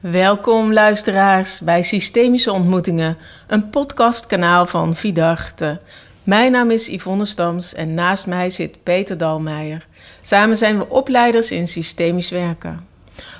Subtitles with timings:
[0.00, 5.80] Welkom luisteraars bij Systemische Ontmoetingen, een podcastkanaal van Vidarte.
[6.22, 9.86] Mijn naam is Yvonne Stams en naast mij zit Peter Dalmeijer.
[10.20, 12.80] Samen zijn we opleiders in systemisch werken.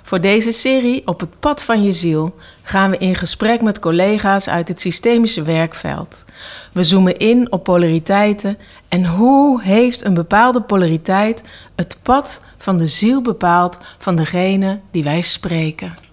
[0.02, 4.48] Voor deze serie Op het pad van je ziel gaan we in gesprek met collega's
[4.48, 6.24] uit het systemische werkveld.
[6.72, 11.42] We zoomen in op polariteiten en hoe heeft een bepaalde polariteit
[11.74, 16.05] het pad van de ziel bepaald van degene die wij spreken.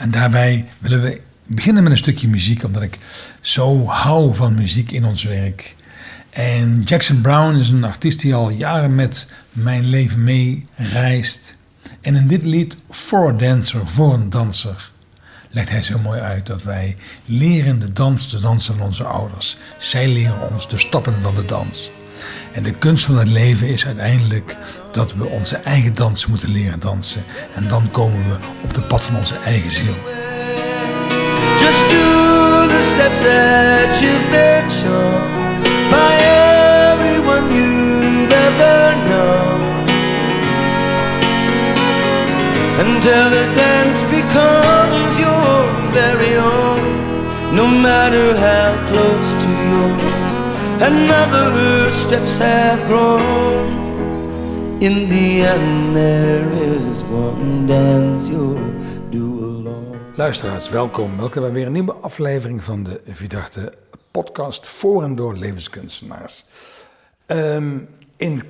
[0.00, 2.98] En daarbij willen we beginnen met een stukje muziek, omdat ik
[3.40, 5.74] zo hou van muziek in ons werk.
[6.30, 11.56] En Jackson Brown is een artiest die al jaren met mijn leven mee reist.
[12.00, 14.90] En in dit lied, For a Dancer, voor een danser,
[15.50, 19.56] legt hij zo mooi uit dat wij leren de dans te dansen van onze ouders.
[19.78, 21.90] Zij leren ons de stappen van de dans.
[22.52, 24.56] En de kunst van het leven is uiteindelijk
[24.92, 27.24] dat we onze eigen dans moeten leren dansen.
[27.54, 29.96] En dan komen we op de pad van onze eigen ziel.
[31.58, 35.40] Just do the steps that you've been shown
[35.90, 36.12] by
[36.92, 39.60] everyone you've ever known.
[42.78, 50.29] Until the dance becomes your very own, no matter how close to yours
[50.82, 53.78] another steps have grown.
[54.80, 58.72] In the end, there is one dance you'll
[59.10, 59.98] do alone.
[60.16, 61.16] Luisteraars, welkom.
[61.16, 63.74] Welkom bij weer een nieuwe aflevering van de Vidachte
[64.10, 66.44] podcast voor en door levenskunstenaars.
[67.26, 67.78] Ehm,
[68.16, 68.42] in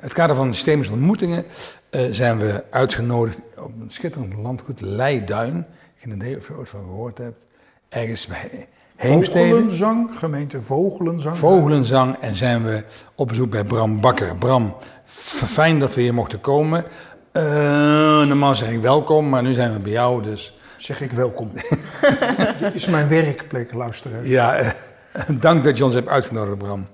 [0.00, 1.44] het kader van systemische ontmoetingen
[1.90, 5.66] eh, zijn we uitgenodigd op een schitterend landgoed, Leiduin.
[5.98, 7.46] Geen idee of je ooit van gehoord hebt.
[7.88, 8.68] Ergens bij
[8.98, 9.48] Heemstede.
[9.48, 11.36] Vogelenzang, gemeente Vogelenzang.
[11.36, 14.36] Vogelenzang en zijn we op bezoek bij Bram Bakker.
[14.36, 14.74] Bram,
[15.06, 16.84] fijn dat we hier mochten komen.
[17.32, 17.42] Eh,
[18.26, 21.52] normaal zeg ik welkom, maar nu zijn we bij jou, dus Zeg ik welkom.
[22.60, 24.26] Dit is mijn werkplek, luisteraar.
[24.26, 24.70] ja, eh,
[25.40, 26.86] dank dat je ons hebt uitgenodigd, Bram.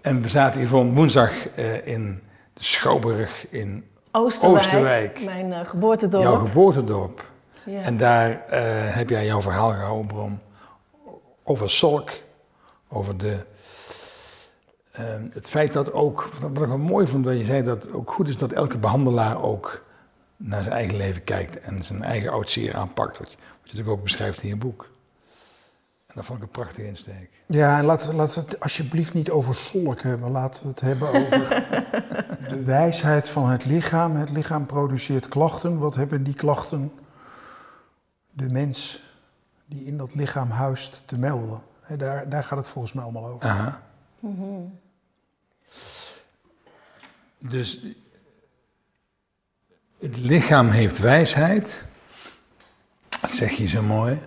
[0.00, 2.20] En we zaten hier voor woensdag eh, in
[2.54, 5.20] de Schouwburg in Oosterwijk, Oosterwijk.
[5.24, 6.22] mijn geboortedorp.
[6.22, 7.24] jouw geboortedorp.
[7.64, 7.80] Ja.
[7.80, 8.60] En daar eh,
[8.94, 10.38] heb jij jouw verhaal gehouden, Bram.
[11.48, 12.10] Over Solk,
[12.88, 13.44] over de,
[14.92, 17.92] eh, het feit dat ook, wat ik wel mooi vond, dat je zei dat het
[17.92, 19.84] ook goed is dat elke behandelaar ook
[20.36, 23.18] naar zijn eigen leven kijkt en zijn eigen oud-zeer aanpakt.
[23.18, 24.90] Wat je, wat je natuurlijk ook beschrijft in je boek.
[26.06, 27.30] En dat vond ik een prachtige insteek.
[27.46, 30.30] Ja, en laten, we- laten we het alsjeblieft niet over solk hebben.
[30.30, 31.48] Laten we het hebben over
[32.48, 34.16] de wijsheid van het lichaam.
[34.16, 35.78] Het lichaam produceert klachten.
[35.78, 36.92] Wat hebben die klachten
[38.30, 39.02] de mens
[39.66, 41.62] die in dat lichaam huist te melden?
[41.96, 43.48] Daar, daar gaat het volgens mij allemaal over.
[43.48, 43.82] Aha.
[47.38, 47.80] Dus
[50.00, 51.82] het lichaam heeft wijsheid,
[53.28, 54.20] zeg je zo mooi.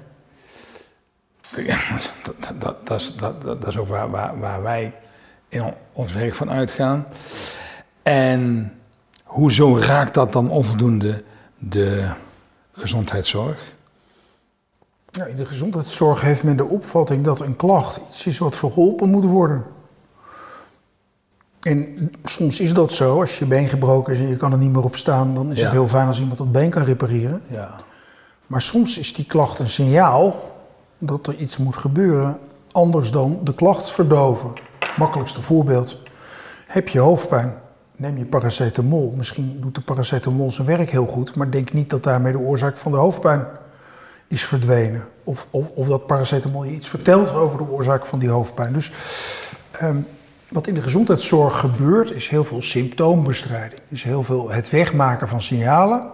[1.58, 1.80] Ja,
[2.24, 4.94] dat, dat, dat, dat, is- dat, dat, dat is ook waar, waar, waar wij
[5.48, 7.06] in ons werk van uitgaan.
[8.04, 8.74] En
[9.24, 11.24] hoezo raakt dat dan onvoldoende
[11.58, 12.12] de
[12.72, 13.74] gezondheidszorg?
[15.12, 19.26] In de gezondheidszorg heeft men de opvatting dat een klacht iets is wat verholpen moet
[19.26, 19.64] worden.
[21.62, 23.20] En soms is dat zo.
[23.20, 25.58] Als je been gebroken is en je kan er niet meer op staan, dan is
[25.58, 25.64] Ja.
[25.64, 27.42] het heel fijn als iemand dat been kan repareren.
[27.48, 27.76] Ja.
[28.48, 30.36] Maar soms is die klacht een signaal
[30.98, 32.40] dat er iets moet gebeuren
[32.72, 34.54] anders dan de klacht verdoven.
[34.98, 35.98] Makkelijkste voorbeeld.
[36.68, 37.54] Heb je hoofdpijn,
[37.96, 39.14] neem je paracetamol.
[39.18, 42.78] Misschien doet de paracetamol zijn werk heel goed, maar denk niet dat daarmee de oorzaak
[42.78, 43.46] van de hoofdpijn
[44.30, 45.08] is verdwenen.
[45.24, 48.74] Of, of, of dat paracetamol je iets vertelt over de oorzaak van die hoofdpijn.
[48.74, 48.92] Dus
[49.72, 49.98] ehm,
[50.50, 53.82] wat in de gezondheidszorg gebeurt, is heel veel symptoombestrijding.
[53.88, 56.12] Is heel veel het wegmaken van signalen.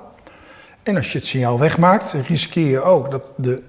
[0.83, 3.61] En als je het signaal wegmaakt, riskeer je ook dat de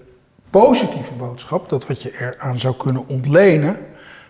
[0.51, 3.77] positieve boodschap, dat wat je eraan zou kunnen ontlenen,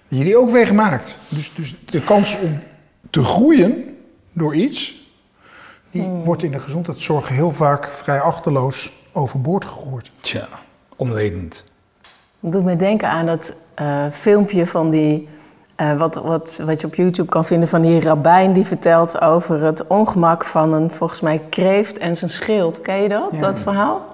[0.09, 1.19] dat je die ook wegmaakt.
[1.29, 2.61] Dus, dus de kans om
[3.11, 3.97] te groeien
[4.33, 4.95] door iets,
[5.91, 10.11] die wordt in de gezondheidszorg heel vaak vrij achterloos overboord gegooid.
[10.21, 10.49] Tja,
[10.97, 11.65] onwetend.
[12.41, 15.29] Het doet me denken aan dat eh, filmpje van die,
[15.75, 19.63] eh, wat, wat, wat je op YouTube kan vinden van die rabbijn die vertelt over
[19.63, 22.81] het ongemak van een, volgens mij, kreeft en zijn schild.
[22.81, 23.41] Ken je dat, Ja.
[23.41, 24.05] dat verhaal?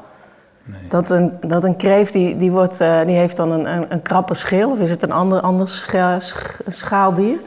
[0.64, 0.88] Nee.
[0.88, 4.02] Dat een, dat een kreeft, die, die, wordt, eh, die heeft dan een, een, een
[4.02, 7.40] krappe schil, of is het een ander, ander scha- sch- schaaldier?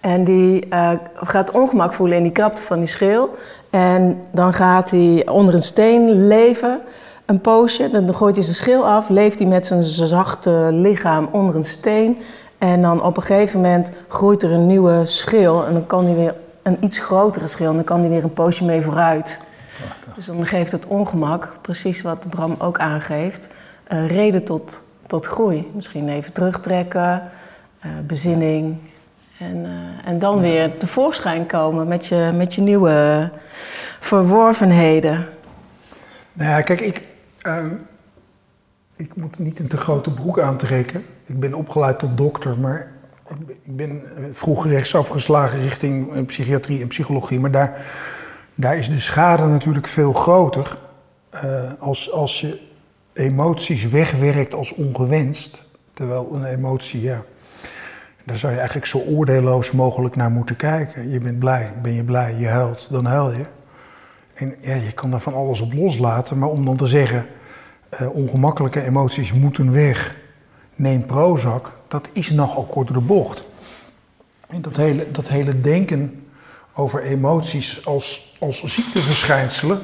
[0.00, 3.34] En die eh, gaat ongemak voelen in die krapte van die schil.
[3.70, 6.80] En dan gaat hij onder een steen leven,
[7.26, 7.90] een poosje.
[7.90, 12.18] Dan gooit hij zijn schil af, leeft hij met zijn zachte lichaam onder een steen.
[12.58, 15.66] En dan op een gegeven moment groeit er een nieuwe schil.
[15.66, 17.68] En dan kan hij weer een iets grotere schil.
[17.68, 19.40] En dan kan hij weer een poosje mee vooruit.
[20.14, 23.48] Dus dan geeft het ongemak, precies wat Bram ook aangeeft,
[23.84, 25.70] eh, reden tot, tot groei.
[25.74, 27.22] Misschien even terugtrekken,
[27.80, 28.76] eh, bezinning.
[29.38, 33.30] En, eh, en dan weer tevoorschijn komen met je, met je nieuwe
[34.00, 35.28] verworvenheden.
[36.32, 37.06] Nou ja, kijk, ik,
[37.40, 37.68] ehm,
[38.96, 41.04] ik moet niet een te grote broek aantrekken.
[41.26, 42.92] Ik ben opgeleid tot dokter, maar
[43.62, 44.02] ik ben-
[44.32, 47.40] vroeger rechtsaf geslagen richting eh, psychiatrie en psychologie.
[47.40, 47.86] Maar daar,
[48.54, 50.78] daar is de schade natuurlijk veel groter
[51.30, 52.60] eh, als, als je
[53.12, 55.64] emoties wegwerkt als ongewenst.
[55.94, 57.22] Terwijl een emotie, ja,
[58.26, 61.10] daar zou je eigenlijk zo oordeelloos mogelijk naar moeten kijken.
[61.10, 63.44] Je bent blij, ben je blij, je huilt, dan huil je.
[64.34, 67.26] En ja, je kan daar van alles op loslaten, maar om dan te zeggen,
[67.88, 70.16] eh, ongemakkelijke emoties moeten weg,
[70.74, 73.44] neem Prozac, dat is nogal kort door de bocht.
[74.48, 76.26] En dat hele, dat hele denken
[76.74, 79.80] over emoties als, als ziekteverschijnselen,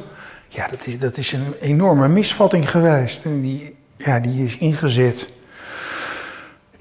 [0.49, 3.25] ja, dat is, dat is een enorme misvatting geweest.
[3.25, 5.29] En die, ja, die is ingezet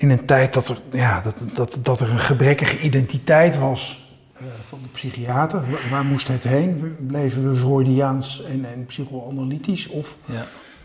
[0.01, 4.41] in een tijd dat er, ja, dat, dat, dat er een gebrekkige identiteit was eh,
[4.67, 5.59] van de psychiater.
[5.69, 6.95] Waar, waar moest het heen?
[7.07, 9.87] Bleven we Freudiaans en, en psychoanalytisch?
[9.87, 10.43] Of Ja.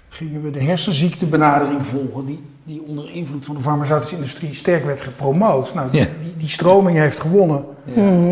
[0.08, 5.00] gingen we de hersenziektebenadering volgen, die, die onder invloed van de farmaceutische industrie sterk werd
[5.00, 5.74] gepromoot?
[5.74, 6.06] Nou, die, Ja.
[6.20, 7.64] die, die stroming heeft gewonnen.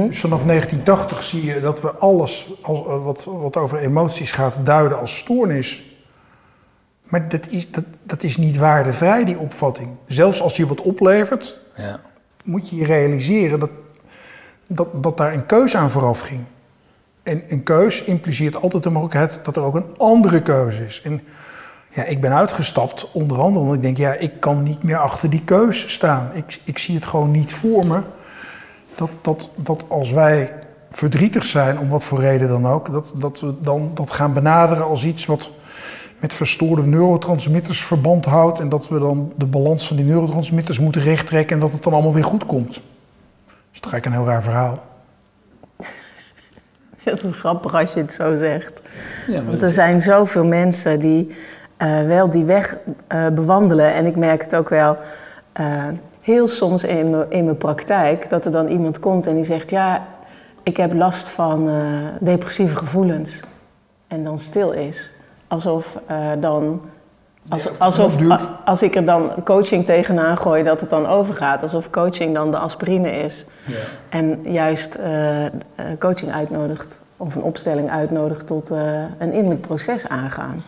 [0.08, 4.98] Dus vanaf 1980 zie je dat we alles als, wat, wat over emoties gaat duiden
[4.98, 5.82] als stoornis.
[7.14, 9.88] Maar dat is, dat, dat is niet waardevrij, die opvatting.
[10.06, 12.00] Zelfs als je wat oplevert, Ja.
[12.44, 13.70] moet je je realiseren dat,
[14.66, 16.40] dat, dat daar een keus aan vooraf ging.
[17.22, 21.02] En een keus impliceert altijd de mogelijkheid dat er ook een andere keuze is.
[21.05, 21.22] En
[21.88, 25.31] ja, ik ben uitgestapt, onder andere omdat ik denk, ja, ik kan niet meer achter
[25.31, 26.31] die keus staan.
[26.32, 28.00] Ik, ik zie het gewoon niet voor me.
[28.94, 30.52] Dat, dat, dat als wij
[30.90, 34.84] verdrietig zijn, om wat voor reden dan ook, dat, dat we dan dat gaan benaderen
[34.87, 35.50] als iets wat
[36.19, 38.58] met verstoorde neurotransmitters verband houdt.
[38.58, 41.93] En dat we dan de balans van die neurotransmitters moeten rechttrekken en dat het dan
[41.93, 42.75] allemaal weer goed komt.
[42.75, 42.82] Dat
[43.72, 44.82] is toch eigenlijk een heel raar verhaal.
[47.02, 48.81] Het is grappig als je het zo zegt.
[49.26, 51.34] Ja, maar Want er zijn zoveel mensen die
[51.76, 52.76] eh, wel die weg
[53.06, 53.94] eh, bewandelen.
[53.94, 54.96] En ik merk het ook wel
[55.52, 55.84] eh,
[56.20, 58.31] heel soms in mijn, in mijn praktijk.
[58.31, 59.70] Dat er dan iemand komt en die zegt...
[59.70, 60.06] Ja,
[60.64, 61.76] ik heb last van eh,
[62.20, 63.40] depressieve gevoelens.
[64.08, 65.12] En dan stil is.
[65.54, 66.80] Alsof eh, dan...
[67.48, 68.16] Als, alsof
[68.64, 71.62] als ik er dan coaching tegenaan gooi, dat het dan overgaat.
[71.62, 73.46] Alsof coaching dan de aspirine is.
[73.66, 73.76] Ja.
[74.08, 75.50] En juist eh, eh,
[75.98, 78.70] coaching uitnodigt, of een opstelling uitnodigt tot
[79.18, 80.62] een innerlijk proces aangaan.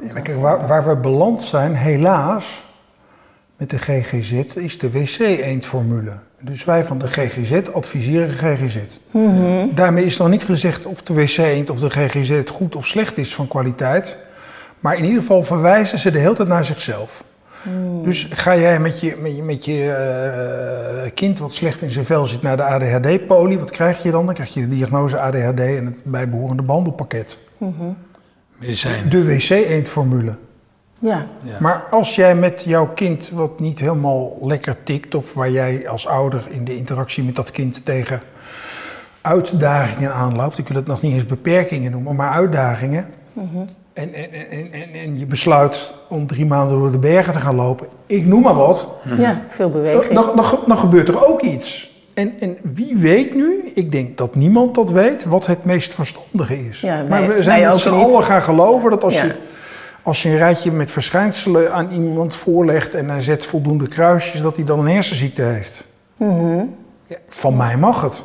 [0.00, 2.62] Dus Ja, kijk, waar, waar we beland zijn, helaas,
[3.56, 6.12] met de GGZ, is de wc-eendformule.
[6.44, 8.78] Dus wij van de GGZ adviseren GGZ.
[9.74, 13.34] Daarmee is dan niet gezegd of de wc-eend of de GGZ goed of slecht is
[13.34, 14.16] van kwaliteit.
[14.78, 17.24] Maar in ieder geval verwijzen ze de hele tijd naar zichzelf.
[18.02, 22.04] Dus ga jij met je, met je, met je eh, kind wat slecht in zijn
[22.04, 24.26] vel zit naar de ADHD-poli, wat krijg je dan?
[24.26, 27.38] Dan krijg je de diagnose ADHD en het bijbehorende behandelpakket.
[28.58, 29.10] medicijnen.
[29.10, 30.34] De wc-eendformule.
[30.98, 31.56] Ja, Ja.
[31.60, 36.06] Maar als jij met jouw kind wat niet helemaal lekker tikt, of waar jij als
[36.06, 38.20] ouder in de interactie met dat kind tegen
[39.20, 43.06] uitdagingen aanloopt, ik wil het nog niet eens beperkingen noemen, maar uitdagingen.
[43.92, 47.54] En, en, en, en, en je besluit om drie maanden door de bergen te gaan
[47.54, 50.14] lopen, ik noem maar wat, ja veel dan, beweging.
[50.14, 51.92] dan, dan, dan gebeurt er ook iets.
[52.14, 56.66] En, en wie weet nu, ik denk dat niemand dat weet, wat het meest verstandige
[56.68, 56.80] is.
[56.80, 59.24] Ja, maar wij- we zijn met ook z'n allen gaan geloven dat als Ja.
[59.24, 59.34] je
[60.04, 64.56] als je een rijtje met verschijnselen aan iemand voorlegt en hij zet voldoende kruisjes, dat
[64.56, 65.86] hij dan een hersenziekte heeft.
[67.06, 68.24] Ja, van mij mag het.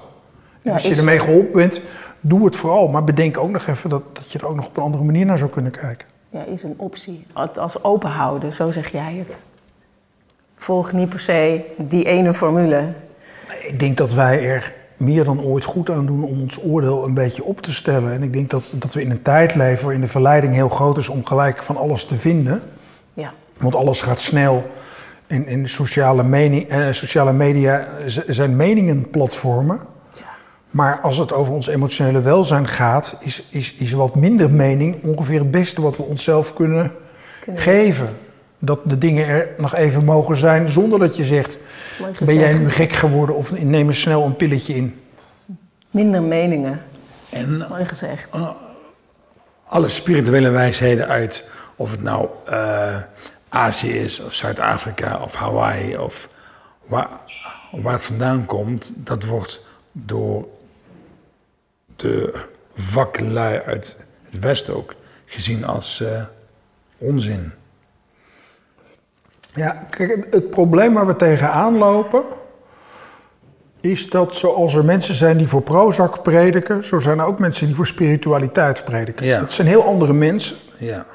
[0.62, 1.82] Ja, als je ermee geholpen bent,
[2.20, 2.88] doe het vooral.
[2.88, 5.26] Maar bedenk ook nog even dat, dat je er ook nog op een andere manier
[5.26, 6.08] naar zou kunnen kijken.
[6.30, 7.26] Ja, is een optie.
[7.34, 9.46] Het als open houden, zo zeg jij het.
[10.56, 12.94] Volg niet per se die ene formule.
[13.68, 17.14] Ik denk dat wij er meer dan ooit goed aan doen om ons oordeel een
[17.14, 18.14] beetje op te stellen.
[18.14, 20.98] En ik denk dat, dat we in een tijd leven waarin de verleiding heel groot
[20.98, 22.62] is om gelijk van alles te vinden.
[23.14, 24.70] Ja, Want alles gaat snel.
[25.28, 27.88] En, en sociale, mening, eh, sociale media
[28.28, 29.80] zijn meningenplatformen.
[30.14, 30.24] ja.
[30.70, 35.40] Maar als het over ons emotionele welzijn gaat, is, is, is wat minder mening ongeveer
[35.40, 36.92] het beste wat we onszelf kunnen
[37.40, 38.10] Kunnen- geven.
[38.60, 41.58] Dat de dingen er nog even mogen zijn zonder dat je zegt:
[42.20, 45.02] Ben jij nu gek geworden of neem eens snel een pilletje in?
[45.92, 46.82] Minder meningen.
[47.30, 48.28] En Mooi gezegd.
[49.68, 52.96] alle spirituele wijsheden uit, of het nou eh,
[53.50, 56.30] Azië is, of Zuid-Afrika, of Hawaii, of
[56.86, 57.08] waar,
[57.72, 60.48] waar het vandaan komt, dat wordt door
[61.96, 66.24] de vaklui uit het Westen ook gezien als eh,
[66.98, 67.52] onzin.
[69.60, 72.22] Ja, kijk, het- probleem waar we tegenaan lopen...
[73.82, 76.84] is dat zoals er mensen zijn die voor Prozac prediken...
[76.84, 79.26] zo zijn er ook mensen die voor spiritualiteit prediken.
[79.26, 79.40] Ja.
[79.40, 80.56] Dat zijn heel andere mensen.
[80.78, 81.06] Ja.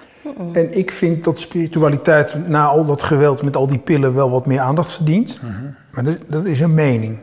[0.52, 4.46] En ik vind dat spiritualiteit na al dat geweld met al die pillen wel wat
[4.46, 5.40] meer aandacht verdient.
[5.90, 7.18] Maar dat, dat is een mening.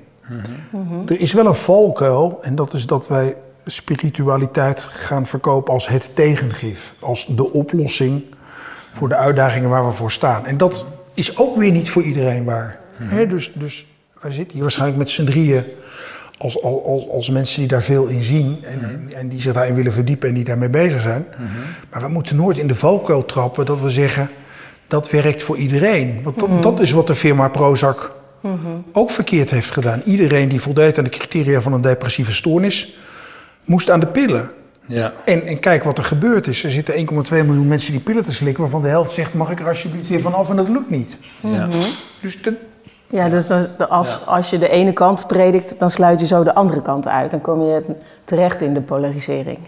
[1.07, 3.35] Er is wel een valkuil en dat is dat wij
[3.65, 6.93] spiritualiteit gaan verkopen als het tegengif.
[6.99, 8.23] Als de oplossing
[8.93, 10.45] voor de uitdagingen waar we voor staan.
[10.45, 12.79] En dat is ook weer niet voor iedereen waar.
[12.93, 13.85] Hè, dus, dus
[14.21, 15.63] wij zitten hier waarschijnlijk met z'n drieën
[16.37, 19.75] als, als, als, mensen die daar veel in zien en, en, en die zich daarin
[19.75, 21.25] willen verdiepen en die daarmee bezig zijn.
[21.89, 24.29] Maar we moeten nooit in de valkuil trappen dat we zeggen
[24.87, 26.19] dat werkt voor iedereen.
[26.23, 28.15] Want dat, dat is wat de firma Prozac
[28.91, 30.01] ook verkeerd heeft gedaan.
[30.05, 32.95] Iedereen die voldeed aan de criteria van een depressieve stoornis
[33.63, 34.51] moest aan de pillen.
[34.91, 35.13] Ja.
[35.25, 36.63] En, en kijk wat er gebeurd is.
[36.63, 39.59] Er zitten 1,2 miljoen mensen die pillen te slikken, waarvan de helft zegt: mag ik
[39.59, 40.49] er alsjeblieft weer vanaf?
[40.49, 41.17] En dat lukt niet.
[41.39, 41.67] Ja.
[42.21, 42.53] Dus dat,
[43.09, 46.53] Ja, dus als, als, als je de ene kant predikt, dan sluit je zo de
[46.53, 47.31] andere kant uit.
[47.31, 47.83] Dan kom je
[48.23, 49.59] terecht in de polarisering.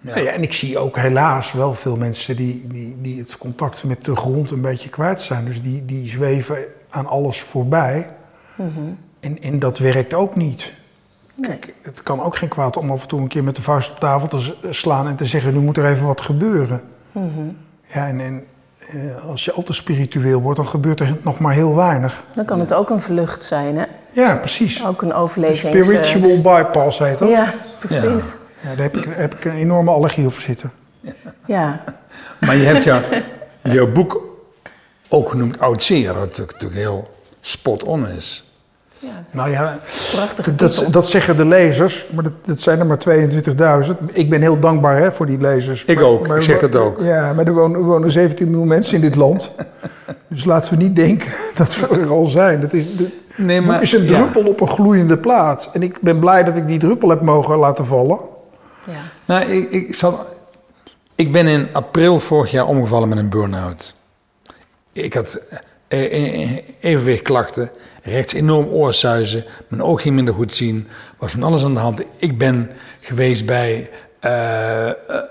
[0.00, 3.84] Nou ja, en ik zie ook helaas wel veel mensen die, die, die het contact
[3.84, 5.44] met de grond een beetje kwijt zijn.
[5.44, 6.56] Dus die, die zweven
[6.88, 8.10] aan alles voorbij.
[9.20, 10.72] en, en dat werkt ook niet.
[11.40, 13.90] Kijk, het kan ook geen kwaad om af en toe een keer met de vuist
[13.90, 16.82] op tafel te slaan en te zeggen: nu moet er even wat gebeuren.
[17.86, 18.44] Ja, en, en
[18.88, 22.24] eh, als je al te spiritueel wordt, dan gebeurt er nog maar heel weinig.
[22.34, 23.84] Dan kan het ook een vlucht zijn, hè?
[24.10, 24.86] Ja, precies.
[24.86, 25.86] Ook een overlevings...
[25.86, 27.28] Spiritual bypass heet dat.
[27.28, 28.36] Ja, precies.
[28.60, 30.72] Ja, daar heb ik, heb ik een enorme allergie op zitten.
[31.46, 31.84] Ja.
[32.40, 33.02] Maar je hebt jou,
[33.62, 34.22] jouw boek
[35.08, 37.08] ook genoemd Oud Zeer, wat natuurlijk, natuurlijk heel
[37.40, 38.47] spot on is.
[39.30, 39.78] Nou ja,
[40.12, 42.98] Prachtige dat, dat, zeggen de lezers, maar dat, dat zijn er maar
[43.88, 43.92] 22.000.
[44.12, 45.84] Ik ben heel dankbaar hè, voor die lezers.
[45.84, 47.00] Ik Maar- ook, maar ik zeg dat ook.
[47.00, 49.52] Ja, maar er wonen, er wonen 17 miljoen mensen in dit land.
[50.28, 52.60] dus laten we niet denken dat we er al zijn.
[52.60, 54.18] Dat is, de, Nee, het is een ja.
[54.18, 55.70] druppel op een gloeiende plaat.
[55.72, 58.18] En ik ben blij dat ik die druppel heb mogen laten vallen.
[58.86, 58.92] Ja.
[59.24, 60.26] Nou, ik, ik, zal,
[61.14, 63.94] ik ben in april vorig jaar omgevallen met een burn-out.
[64.92, 65.40] Ik had
[65.88, 67.70] eh, eh, eh, evenwichtklachten,
[68.02, 70.88] rechts enorm oorsuizen, mijn oog ging minder goed zien,
[71.18, 72.02] was van alles aan de hand.
[72.16, 73.90] Ik ben geweest bij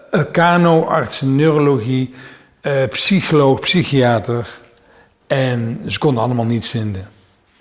[0.10, 2.14] een kano-arts, neurologie,
[2.62, 4.60] eh, psycholoog, psychiater.
[5.28, 7.08] En ze konden allemaal niets vinden.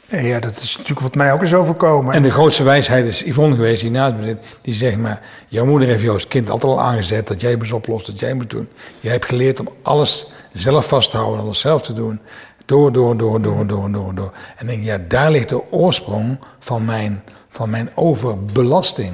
[0.08, 2.14] Ja, ja, dat is natuurlijk wat mij ook is overkomen.
[2.14, 4.38] En de grootste wijsheid is Yvonne geweest, die naast me zit.
[4.62, 7.72] Die zegt maar, jouw moeder heeft jou als kind altijd al aangezet dat jij moest
[7.72, 8.68] oplossen, dat jij moet doen.
[9.00, 12.20] Jij hebt geleerd om alles zelf vast te houden, alles zelf te doen.
[12.66, 14.32] Door, door, door, door, door, door, door.
[14.56, 19.12] En denk, ja, daar ligt de oorsprong van mijn, van mijn overbelasting.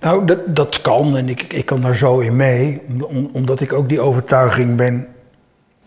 [0.00, 3.72] Nou, dat, dat kan en ik, ik kan daar zo in mee, om- omdat ik
[3.72, 5.08] ook die overtuiging ben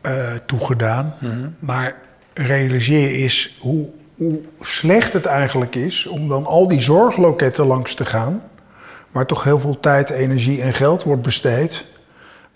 [0.01, 1.13] eh, toegedaan.
[1.59, 1.95] Maar
[2.33, 8.05] realiseer is hoe, hoe slecht het eigenlijk is om dan al die zorgloketten langs te
[8.05, 8.43] gaan,
[9.11, 11.85] waar toch heel veel tijd, energie en geld wordt besteed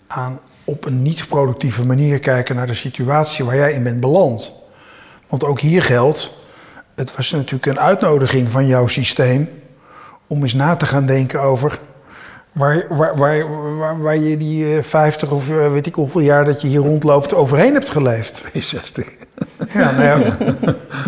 [0.06, 4.52] aan op een niet productieve manier kijken naar de situatie waar jij in bent beland.
[5.28, 6.32] Want ook hier geldt,
[6.94, 9.48] het was natuurlijk een uitnodiging van jouw systeem
[10.26, 11.78] om eens na te gaan denken over
[12.52, 16.44] waar, waar, waar, waar, waar je die eh, 50 of eh, weet ik hoeveel jaar
[16.44, 18.44] dat je hier rondloopt overheen hebt geleefd.
[18.54, 19.06] 60.
[19.72, 20.36] Ja, nou ja,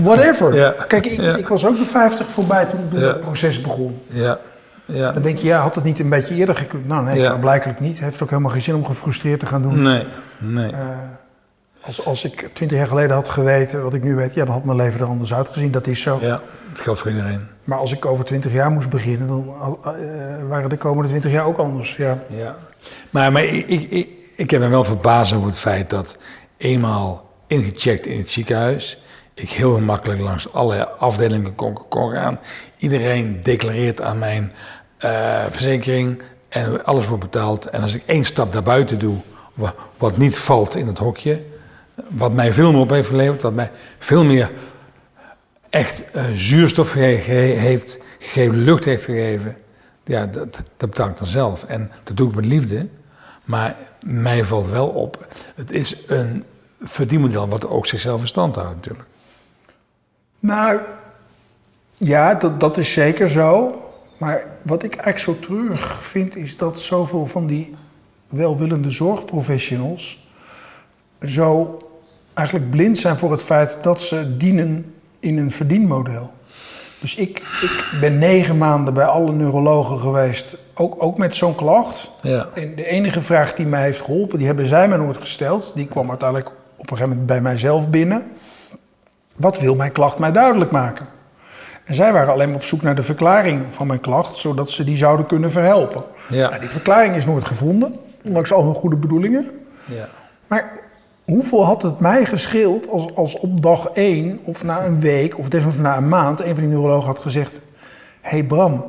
[0.02, 0.54] whatever.
[0.54, 0.74] Ja.
[0.88, 1.36] Kijk, ik, Ja.
[1.36, 4.00] ik was ook de 50 voorbij toen, toen het proces begon.
[4.06, 4.38] Ja,
[4.84, 5.12] ja.
[5.12, 6.86] Dan denk je, ja, had het niet een beetje eerder gekund?
[6.86, 7.28] Nou nee, Ja.
[7.28, 7.98] nou, blijkelijk niet.
[7.98, 9.82] Heeft ook helemaal geen zin om gefrustreerd te gaan doen.
[9.82, 10.04] Nee,
[10.38, 10.70] nee.
[10.72, 10.88] Eh,
[11.80, 14.64] als, als ik 20 jaar geleden had geweten wat ik nu weet, ja, dan had
[14.64, 15.70] mijn leven er anders uitgezien.
[15.70, 16.18] Dat is zo.
[16.20, 17.46] Ja, het geldt voor iedereen.
[17.64, 19.90] Maar als ik over 20 jaar moest beginnen, dan eh,
[20.48, 21.96] waren de komende 20 jaar ook anders.
[21.96, 22.18] Ja.
[22.28, 22.56] Ja,
[23.10, 26.18] maar, maar ik, ik, ik, ik heb me wel verbaasd over het feit dat
[26.56, 29.02] eenmaal ingecheckt in het ziekenhuis,
[29.34, 32.38] ik heel gemakkelijk langs alle afdelingen kon, kon gaan.
[32.76, 34.52] Iedereen declareert aan mijn
[35.04, 37.66] eh, verzekering en alles wordt betaald.
[37.66, 39.16] En als ik één stap naar buiten doe,
[39.54, 41.42] wa- wat niet valt in het hokje,
[42.08, 44.50] wat mij veel meer op heeft geleverd, wat mij veel meer
[45.70, 47.24] echt eh, zuurstof heeft
[48.18, 49.56] gegeven, lucht heeft gegeven,
[50.04, 51.64] ja, dat, dat betaal ik dan zelf.
[51.64, 52.86] En dat doe ik met liefde.
[53.44, 56.44] Maar mij valt wel op, het is een
[56.80, 59.08] verdienmodel wat ook zichzelf in stand houdt natuurlijk.
[60.40, 60.78] Nou,
[61.94, 63.78] ja, dat, dat is zeker zo.
[64.24, 67.74] Maar wat ik eigenlijk zo treurig vind, is dat zoveel van die
[68.28, 70.28] welwillende zorgprofessionals
[71.22, 71.78] zo
[72.34, 76.32] eigenlijk blind zijn voor het feit dat ze dienen in een verdienmodel.
[77.00, 82.10] Dus ik, ik ben negen maanden bij alle neurologen geweest, ook, ook met zo'n klacht.
[82.22, 82.48] Ja.
[82.54, 85.72] En de enige vraag die mij heeft geholpen, die hebben zij mij nooit gesteld.
[85.74, 86.56] Die kwam uiteindelijk op
[86.90, 88.26] een gegeven moment bij mijzelf binnen.
[89.36, 91.06] Wat wil mijn klacht mij duidelijk maken?
[91.84, 94.84] En zij waren alleen maar op zoek naar de verklaring van mijn klacht, zodat ze
[94.84, 96.04] die zouden kunnen verhelpen.
[96.28, 96.48] Ja.
[96.48, 99.50] Nou, die verklaring is nooit gevonden, ondanks al hun goede bedoelingen.
[99.84, 100.08] Ja.
[100.46, 100.72] Maar
[101.24, 105.48] hoeveel had het mij gescheeld als, als op dag één of na een week of
[105.48, 107.60] desnoods na een maand een van die neurologen had gezegd:
[108.20, 108.84] Hé hey Bram,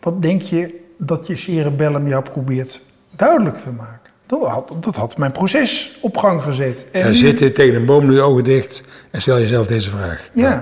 [0.00, 2.80] wat denk je dat je cerebellum jou probeert
[3.16, 4.10] duidelijk te maken?
[4.26, 6.86] Dat had, dat had mijn proces op gang gezet.
[6.92, 10.28] En nu- zitten tegen een boom, je ogen dicht en stel jezelf deze vraag.
[10.32, 10.60] Ja.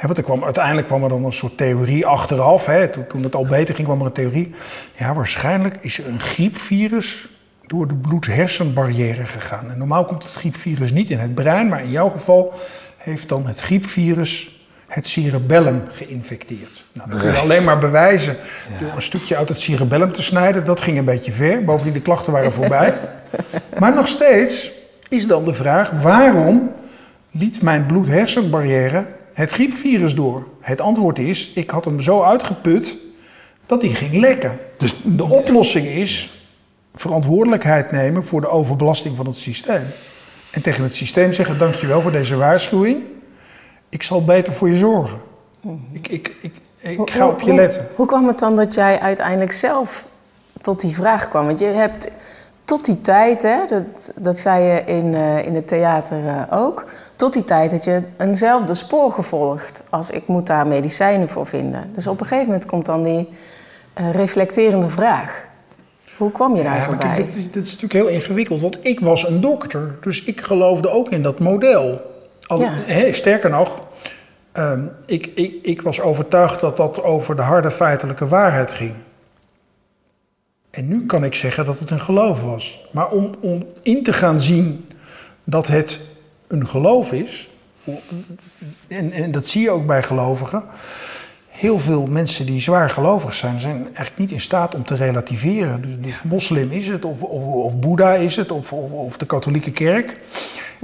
[0.00, 2.64] Hè, want er kwam, uiteindelijk kwam er dan een soort theorie achteraf.
[2.92, 4.50] Toen, toen het al beter ging, kwam er een theorie.
[4.96, 7.28] Ja, waarschijnlijk is er een griepvirus
[7.66, 9.70] door de bloed-hersenbarrière gegaan.
[9.70, 12.54] En normaal komt het griepvirus niet in het brein, maar in jouw geval
[12.96, 16.84] heeft dan het griepvirus het cerebellum geïnfecteerd.
[16.92, 18.36] Nou, dat kun je alleen maar bewijzen
[18.80, 20.64] door een stukje uit het cerebellum te snijden.
[20.64, 21.64] Dat ging een beetje ver.
[21.64, 22.94] Bovendien, de klachten waren voorbij.
[23.80, 24.70] maar nog steeds
[25.08, 26.70] is dan de vraag: waarom
[27.30, 30.46] liet mijn bloed-hersenbarrière het griepvirus door?
[30.60, 32.96] Het antwoord is: ik had hem zo uitgeput
[33.66, 34.58] dat hij ging lekken.
[34.78, 36.44] Dus de oplossing is
[36.94, 39.82] verantwoordelijkheid nemen voor de overbelasting van het systeem.
[40.50, 43.02] En tegen het systeem zeggen: dankjewel voor deze waarschuwing.
[43.88, 45.18] Ik zal beter voor je zorgen.
[45.92, 47.80] Ik, ik, ik, ik ga op je Hoe- letten.
[47.80, 50.06] Hoe, hoe kwam het dan dat jij uiteindelijk zelf
[50.60, 51.46] tot die vraag kwam?
[51.46, 52.08] Want je hebt
[52.70, 56.84] tot die tijd, hè, dat, dat zei je in, eh, in het theater eh, ook,
[57.16, 61.90] tot die tijd dat je eenzelfde spoor gevolgd als ik moet daar medicijnen voor vinden.
[61.94, 63.28] Dus op een gegeven moment komt dan die
[63.94, 65.46] eh, reflecterende vraag.
[66.16, 67.16] Hoe kwam je daar Ja, zo bij?
[67.16, 70.90] dit, is, dit is natuurlijk heel ingewikkeld, want ik was een dokter, dus ik geloofde
[70.90, 72.00] ook in dat model.
[72.46, 73.12] Al, Ja.
[73.12, 73.82] sterker nog,
[74.52, 78.94] ehm, ik, ik, ik was overtuigd dat dat over de harde feitelijke waarheid ging.
[80.70, 82.80] En nu kan ik zeggen dat het een geloof was.
[82.92, 84.88] Maar om, om in te gaan zien
[85.44, 86.00] dat het
[86.46, 87.50] een geloof is,
[88.88, 90.64] en, en dat zie je ook bij gelovigen,
[91.48, 95.82] heel veel mensen die zwaar gelovig zijn, zijn eigenlijk niet in staat om te relativeren.
[95.82, 99.26] Dus, dus moslim is het, of, of, of Boeddha is het, of, of, of de
[99.26, 100.18] katholieke kerk.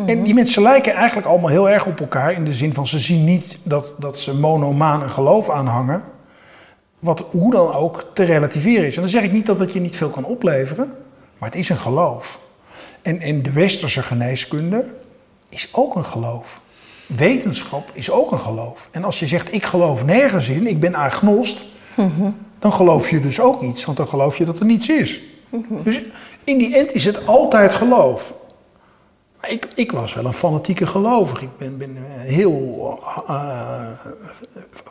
[0.07, 2.99] En die mensen lijken eigenlijk allemaal heel erg op elkaar in de zin van ze
[2.99, 6.03] zien niet dat, dat ze monomaan een geloof aanhangen.
[6.99, 8.95] Wat hoe dan ook te relativeren is.
[8.97, 10.95] En dan zeg ik niet dat het je niet veel kan opleveren,
[11.39, 12.41] maar het is een geloof.
[13.03, 14.85] En, en de westerse geneeskunde
[15.49, 16.61] is ook een geloof.
[17.07, 18.89] Wetenschap is ook een geloof.
[18.91, 21.67] En als je zegt, ik geloof nergens in, ik ben agnost,
[22.59, 25.21] dan geloof je dus ook iets, want dan geloof je dat er niets is.
[25.85, 26.03] Dus
[26.45, 28.35] in die end is het altijd geloof.
[29.41, 31.43] Maar ik, ik was wel een fanatieke gelovig.
[31.43, 33.89] Ik ben, ben eh, heel eh,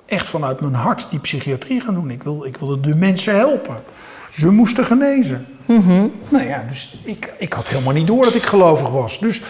[0.05, 2.09] echt vanuit mijn hart die psychiatrie gaan doen.
[2.09, 3.83] Ik, wil, ik wilde de mensen helpen.
[4.31, 5.45] Ze moesten genezen.
[6.29, 9.19] Nou ja, dus ik, ik had helemaal niet door dat ik gelovig was.
[9.19, 9.41] Dus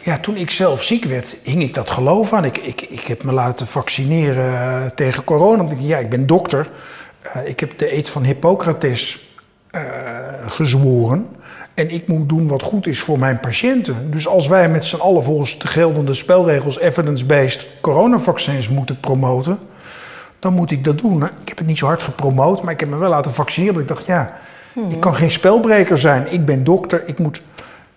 [0.00, 2.44] ja, toen ik zelf ziek werd, hing ik dat geloof aan.
[2.44, 5.56] Ik, ik, ik heb me laten vaccineren eh, tegen corona.
[5.56, 6.70] Want ik, ja, ik ben dokter.
[7.22, 9.20] Eh, ik heb de eed van Hippocrates eh,
[10.54, 11.26] gezworen.
[11.74, 14.10] En ik moet doen wat goed is voor mijn patiënten.
[14.10, 19.58] Dus als wij met z'n allen volgens de geldende spelregels evidence-based coronavaccins moeten promoten,
[20.38, 21.18] dan moet ik dat doen.
[21.18, 23.74] Nou, Ik heb het niet zo hard gepromoot, maar ik heb me wel laten vaccineren.
[23.74, 24.32] Want ik dacht, ja,
[24.88, 26.32] ik kan geen spelbreker zijn.
[26.32, 27.42] Ik ben dokter, ik moet...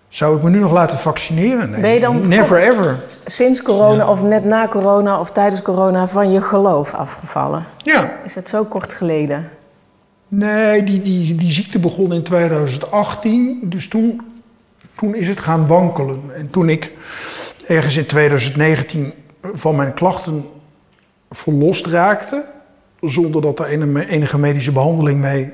[0.08, 1.70] Zou ik me nu nog laten vaccineren?
[1.70, 2.98] Nee, Ben je dan- never ever.
[3.24, 7.64] Sinds corona of net na corona of tijdens corona van je geloof afgevallen?
[7.76, 9.48] Ja, Is het zo kort geleden?
[10.28, 13.60] Nee, die, die, die ziekte begon in 2018.
[13.62, 14.20] Dus toen,
[14.94, 16.22] toen is het gaan wankelen.
[16.34, 16.92] En toen ik
[17.66, 19.12] ergens in 2019
[19.42, 20.44] van mijn klachten
[21.30, 22.44] verlost raakte,
[23.00, 23.66] zonder dat er
[24.08, 25.50] enige medische behandeling mee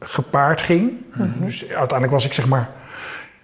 [0.00, 0.92] gepaard ging.
[1.40, 2.70] Dus uiteindelijk was ik zeg maar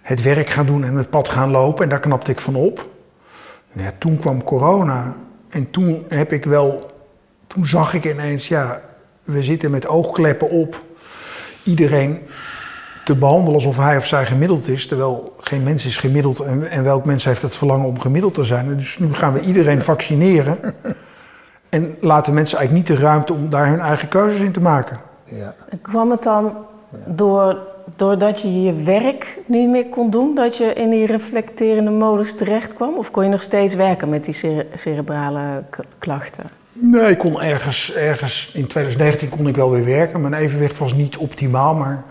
[0.02, 2.88] het werk gaan doen en het pad gaan lopen en daar knapte ik van op.
[3.72, 5.16] Ja, toen kwam corona
[5.48, 6.90] en toen heb ik wel,
[7.46, 8.80] toen zag ik ineens, ja,
[9.24, 10.82] we zitten met oogkleppen op
[11.62, 12.18] iedereen
[13.04, 16.84] te behandelen alsof hij of zij gemiddeld is, terwijl geen mens is gemiddeld en, en
[16.84, 18.76] welk mens heeft het verlangen om gemiddeld te zijn.
[18.76, 20.58] Dus nu gaan we iedereen vaccineren
[21.68, 25.00] en laten mensen eigenlijk niet de ruimte om daar hun eigen keuzes in te maken.
[25.24, 25.54] Ja.
[25.82, 26.56] Kwam het dan
[27.06, 27.58] door,
[27.96, 32.74] doordat je je werk niet meer kon doen, dat je in die reflecterende modus terecht
[32.74, 32.94] kwam?
[32.94, 35.62] Of kon je nog steeds werken met die cere- cerebrale
[35.98, 36.44] klachten?
[36.76, 40.20] Nee, ik kon ergens, ergens in 2019 kon ik wel weer werken.
[40.20, 42.04] Mijn evenwicht was niet optimaal, maar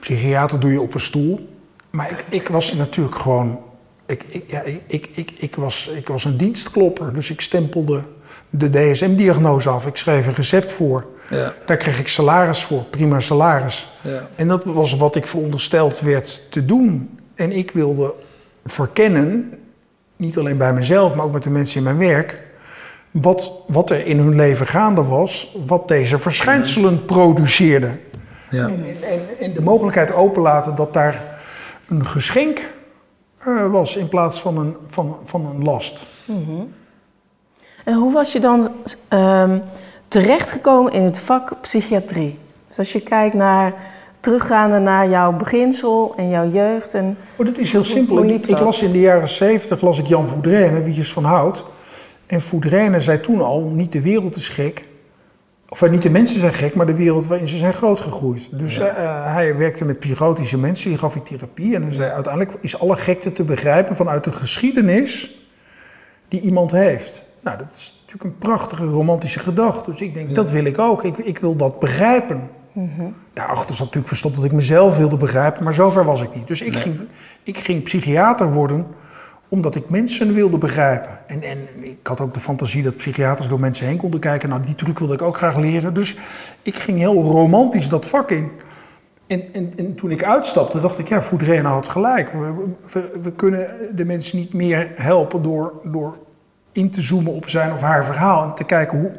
[0.00, 1.48] psychiater doe je op een stoel.
[1.90, 3.60] Maar ik, ik was natuurlijk gewoon.
[4.06, 8.02] Ik, ik, ja, ik, ik, ik, ik, was, ik was een dienstklopper, dus ik stempelde
[8.50, 9.86] de DSM-diagnose af.
[9.86, 11.06] Ik schreef een recept voor.
[11.30, 11.54] Ja.
[11.66, 13.92] Daar kreeg ik salaris voor, prima salaris.
[14.00, 14.28] Ja.
[14.36, 17.18] En dat was wat ik verondersteld werd te doen.
[17.34, 18.14] En ik wilde
[18.64, 19.58] verkennen,
[20.16, 22.43] niet alleen bij mezelf, maar ook met de mensen in mijn werk,
[23.20, 28.00] wat, wat er in hun leven gaande was, wat deze verschijnselen produceerden.
[28.50, 28.66] Ja.
[28.66, 31.40] En, en, en de mogelijkheid openlaten dat daar
[31.88, 32.60] een geschenk
[33.38, 36.06] eh, was in plaats van een, van, van een last.
[37.84, 38.68] En hoe was je dan
[39.08, 39.58] ehm,
[40.08, 42.38] terechtgekomen in het vak psychiatrie?
[42.68, 43.74] Dus als je kijkt naar,
[44.20, 46.94] teruggaande naar jouw beginsel en jouw jeugd.
[46.94, 48.24] En, Oh, dat is heel simpel.
[48.24, 51.64] Ik, las in de jaren 70 las ik Jan Voudrenne, Wietjes van Hout.
[52.26, 54.84] En Voudrenne zei toen al, niet de wereld is gek.
[55.68, 58.48] Of eh, niet de mensen zijn gek, maar de wereld waarin ze zijn grootgegroeid.
[58.50, 61.74] Dus eh, eh, hij werkte met psychotische mensen, die gaf hij therapie.
[61.74, 65.38] En hij zei, uiteindelijk is alle gekte te begrijpen vanuit de geschiedenis
[66.28, 67.22] die iemand heeft.
[67.40, 69.90] Nou, dat is natuurlijk een prachtige romantische gedachte.
[69.90, 71.04] Dus ik denk, dat wil ik ook.
[71.04, 72.50] Ik, ik wil dat begrijpen.
[73.32, 76.46] Daarachter zat natuurlijk verstopt dat ik mezelf wilde begrijpen, maar zover was ik niet.
[76.46, 77.00] Dus ik, ging,
[77.42, 78.86] ik ging psychiater worden
[79.48, 81.10] omdat ik mensen wilde begrijpen.
[81.26, 84.48] En, en ik had ook de fantasie dat psychiaters door mensen heen konden kijken.
[84.48, 85.94] Nou, die truc wilde ik ook graag leren.
[85.94, 86.16] Dus
[86.62, 88.50] ik ging heel romantisch dat vak in.
[89.26, 92.32] En, en, en toen ik uitstapte, dacht ik, ja, Voudrenne had gelijk.
[93.22, 96.16] We kunnen de mensen niet meer helpen door, door
[96.72, 98.44] in te zoomen op zijn of haar verhaal.
[98.44, 99.12] En te kijken hoe,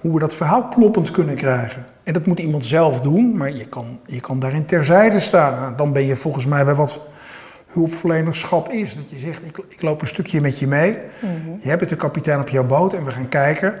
[0.00, 1.84] hoe we dat verhaal kloppend kunnen krijgen.
[2.02, 5.60] En dat moet iemand zelf doen, maar je kan, je kan daarin terzijde staan.
[5.60, 7.00] Nou, dan ben je volgens mij bij wat
[7.76, 8.94] hulpverlenerschap is.
[8.94, 10.98] Dat je zegt, ik, ik loop een stukje met je mee.
[11.60, 13.74] Je bent de kapitein op jouw boot en we gaan kijken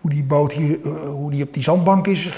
[0.00, 2.32] hoe die boot hier, eh, hoe die op die zandbank is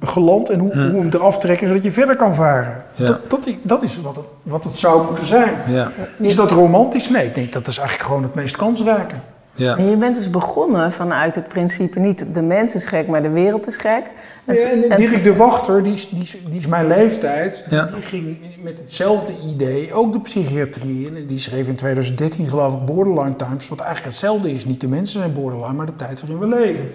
[0.00, 2.84] geland en hoe, hoe we hem eraf trekken zodat je verder kan varen.
[2.94, 3.06] Ja.
[3.06, 5.54] Dat, dat, dat is wat het, wat het zou moeten zijn.
[5.66, 5.92] Ja.
[6.18, 7.08] Is dat romantisch?
[7.08, 9.14] Nee, ik denk dat is eigenlijk gewoon het meest kansrijke.
[9.54, 9.76] Ja.
[9.76, 13.28] en je bent dus begonnen vanuit het principe niet de mens is gek, maar de
[13.30, 14.02] wereld is gek.
[14.44, 17.64] En Ja, en en Dirk de Wachter, die is, die, is, die is mijn leeftijd,
[17.70, 17.86] Ja.
[17.86, 21.16] die ging met hetzelfde idee ook de psychiatrie in.
[21.16, 24.64] En die schreef in 2013 geloof ik Borderline Times, wat eigenlijk hetzelfde is.
[24.64, 26.90] Niet de mensen zijn borderline, maar de tijd waarin we leven.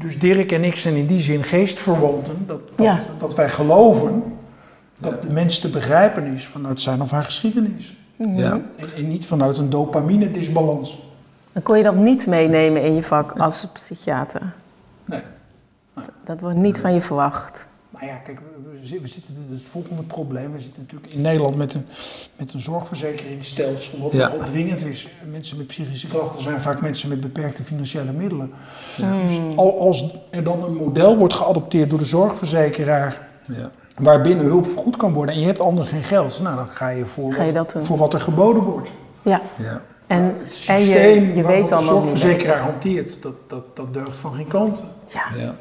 [0.00, 2.34] Dus Dirk en ik zijn in die zin geestverwanten.
[2.46, 2.98] Dat, dat, Ja.
[3.18, 4.22] dat wij geloven
[5.00, 7.96] dat de mens te begrijpen is vanuit zijn of haar geschiedenis.
[8.16, 8.52] Ja.
[8.52, 11.03] En, en niet vanuit een dopamine-disbalans.
[11.54, 14.52] Dan kon je dat niet meenemen in je vak als psychiater.
[15.04, 15.22] Nee.
[16.24, 17.68] Dat wordt niet van je verwacht.
[17.90, 20.52] Maar ja, kijk, we, we zi- we zitten in het volgende probleem.
[20.52, 21.86] We zitten natuurlijk in Nederland met een,
[22.36, 24.28] met een zorgverzekeringsstelsel wat Ja.
[24.28, 25.08] nogal dwingend is.
[25.30, 28.50] Mensen met psychische klachten zijn vaak mensen met beperkte financiële middelen.
[28.96, 33.70] Dus al, als er dan een model wordt geadopteerd door de zorgverzekeraar Ja.
[33.96, 37.06] waarbinnen hulp vergoed kan worden en je hebt anders geen geld, nou dan ga je
[37.06, 38.90] voor, Ga je wat, voor wat er geboden wordt.
[39.22, 39.40] Ja.
[39.56, 39.80] Ja.
[40.06, 44.34] En, Het en systeem je, weet dan de zorgverzekeraar hanteert, dat, dat, dat deugt van
[44.34, 44.84] geen kant.
[45.06, 45.54] Ja, Ja.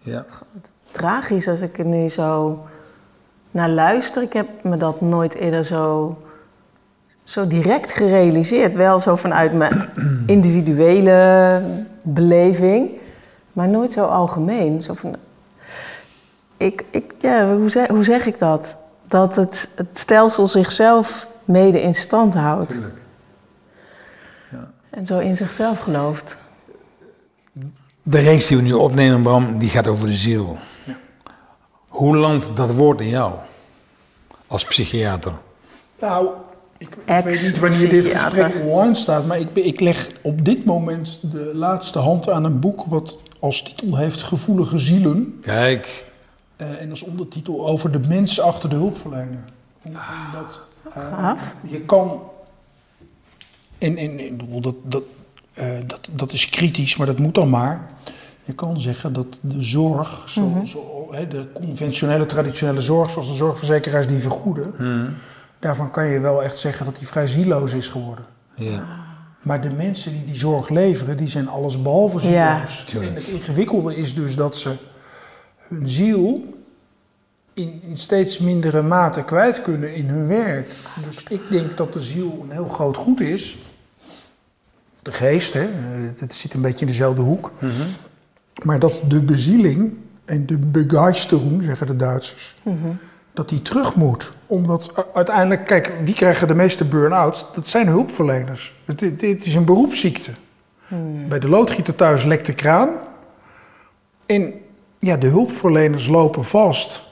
[0.00, 0.24] Ja.
[0.90, 2.58] tragisch als ik er nu zo
[3.50, 4.22] naar luister.
[4.22, 6.16] Ik heb me dat nooit eerder zo,
[7.24, 8.74] zo direct gerealiseerd.
[8.74, 9.88] Wel zo vanuit mijn
[10.26, 11.62] individuele
[12.04, 12.90] beleving,
[13.52, 14.82] maar nooit zo algemeen.
[14.82, 15.16] Zo van,
[16.56, 18.76] ik, ik, ja, hoe, zeg, hoe zeg ik dat?
[19.04, 22.70] Dat het, het stelsel zichzelf mede in stand houdt.
[22.70, 22.96] Tuurlijk.
[24.98, 26.36] En zo in zichzelf gelooft.
[28.02, 30.56] De reeks die we nu opnemen, Bram, die gaat over de ziel.
[31.88, 33.32] Hoe landt dat woord in jou?
[34.46, 35.32] Als psychiater.
[36.00, 36.28] Nou,
[36.78, 40.64] ik, ik weet niet wanneer dit gesprek online staat, maar ik, ik leg op dit
[40.64, 45.38] moment de laatste hand aan een boek wat als titel heeft Gevoelige Zielen.
[45.42, 46.04] Kijk.
[46.56, 49.44] eh, en als ondertitel over de mens achter de hulpverlener.
[49.82, 50.60] Omdat
[50.94, 51.54] eh, Gaaf.
[51.62, 52.20] je kan.
[53.78, 55.02] En, en, dat, dat,
[55.54, 57.90] eh, dat, dat is kritisch, maar dat moet dan maar.
[58.44, 63.34] Je kan zeggen dat de zorg, zo, zo, hè, de conventionele, traditionele zorg, zoals de
[63.34, 64.74] zorgverzekeraars die vergoeden,
[65.58, 68.24] daarvan kan je wel echt zeggen dat die vrij zieloos is geworden.
[68.54, 68.84] Ja.
[69.42, 72.66] Maar de mensen die die zorg leveren, die zijn alles behalve Ja.
[72.66, 73.06] zieloos.
[73.08, 74.72] En het ingewikkelde is dus dat ze
[75.58, 76.44] hun ziel
[77.54, 80.70] in, in steeds mindere mate kwijt kunnen in hun werk.
[81.06, 83.56] Dus ik denk dat de ziel een heel groot goed is.
[85.02, 85.70] De geest, hè, eh,
[86.18, 87.52] het zit een beetje in dezelfde hoek.
[88.64, 92.56] Maar dat de bezieling en de begeisterung, zeggen de Duitsers,
[93.32, 94.32] dat die terug moet.
[94.46, 97.46] Omdat uiteindelijk, kijk, wie krijgen de meeste burn-outs?
[97.54, 98.74] Dat zijn hulpverleners.
[98.84, 100.30] Het, het, het is een beroepsziekte.
[101.28, 102.88] Bij de loodgieter thuis lekt de kraan.
[104.26, 104.52] En
[104.98, 107.07] ja, de hulpverleners lopen vast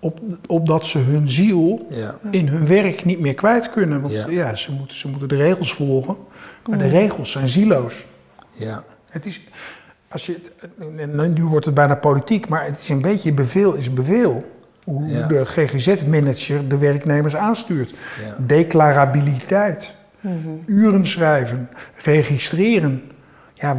[0.00, 2.14] op, opdat ze hun ziel Ja.
[2.30, 4.00] in hun werk niet meer kwijt kunnen.
[4.00, 4.26] Want Ja.
[4.30, 6.16] ja, ze, moeten, ze moeten de regels volgen.
[6.68, 8.06] Maar de regels zijn zieloos.
[8.52, 8.84] Ja.
[9.08, 9.40] Het is,
[10.08, 10.36] als je,
[11.34, 14.56] nu wordt het bijna politiek, maar het is een beetje beveel is beveel.
[14.84, 15.26] Hoe Ja.
[15.26, 17.90] de GGZ-manager de werknemers aanstuurt.
[17.90, 18.36] Ja.
[18.46, 19.94] Declarabiliteit,
[20.66, 21.68] uren schrijven,
[22.02, 23.02] registreren.
[23.54, 23.76] Ja,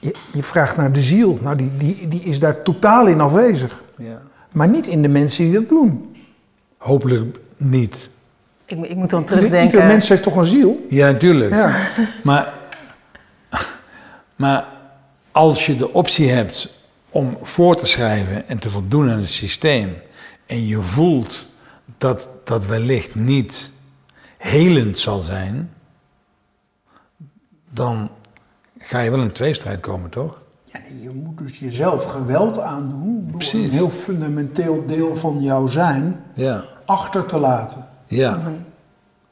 [0.00, 1.38] je, je vraagt naar de ziel.
[1.42, 3.84] Nou, die, die, die is daar totaal in afwezig.
[3.98, 4.22] ja.
[4.52, 6.16] Maar niet in de mensen die dat doen.
[6.76, 8.10] Hopelijk niet.
[8.64, 9.86] Ik, ik moet dan terugdenken.
[9.86, 10.86] mens heeft toch een ziel?
[10.88, 11.50] Ja, natuurlijk.
[11.50, 11.88] Ja.
[12.22, 12.54] Maar,
[14.36, 14.66] maar
[15.30, 16.74] als je de optie hebt
[17.10, 19.94] om voor te schrijven en te voldoen aan het systeem.
[20.46, 21.46] en je voelt
[21.98, 23.70] dat dat wellicht niet
[24.38, 25.70] helend zal zijn.
[27.70, 28.10] dan
[28.78, 30.40] ga je wel in een tweestrijd komen, toch?
[30.84, 33.64] Ja, je moet dus jezelf geweld aandoen door Precies.
[33.64, 36.62] een heel fundamenteel deel van jouw zijn Ja.
[36.84, 37.86] achter te laten.
[38.06, 38.52] Ja.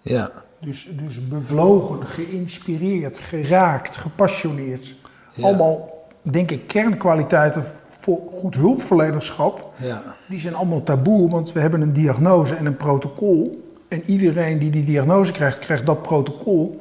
[0.02, 0.30] Ja.
[0.61, 4.94] Dus, dus bevlogen, geïnspireerd, geraakt, gepassioneerd.
[5.33, 5.44] Ja.
[5.44, 7.64] Allemaal, denk ik, kernkwaliteiten
[8.00, 9.72] voor goed hulpverlenerschap.
[9.76, 10.02] Ja.
[10.28, 13.62] Die zijn allemaal taboe, want we hebben een diagnose en een protocol.
[13.88, 16.80] En iedereen die die diagnose krijgt, krijgt dat protocol.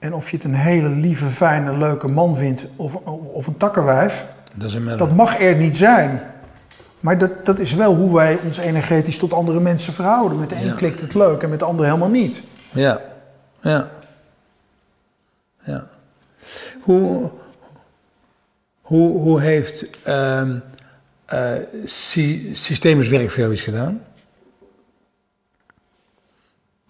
[0.00, 2.94] En of je het een hele lieve, fijne, leuke man vindt of,
[3.34, 6.20] of een takkenwijf, Dat is een dat mag er niet zijn.
[7.00, 10.38] Maar dat, dat is wel hoe wij ons energetisch tot andere mensen verhouden.
[10.38, 10.74] Met de een Ja.
[10.74, 12.42] klikt het leuk en met de ander helemaal niet.
[12.70, 13.00] Ja,
[13.60, 13.90] ja.
[15.62, 15.86] Ja.
[16.80, 17.30] Hoe,
[18.80, 19.98] hoe, hoe heeft
[21.84, 24.02] sy- systemisch werk voor jou iets gedaan?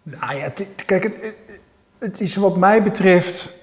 [0.03, 0.53] Nou ja,
[0.87, 1.35] kijk, het,
[2.01, 3.57] het, is wat mij betreft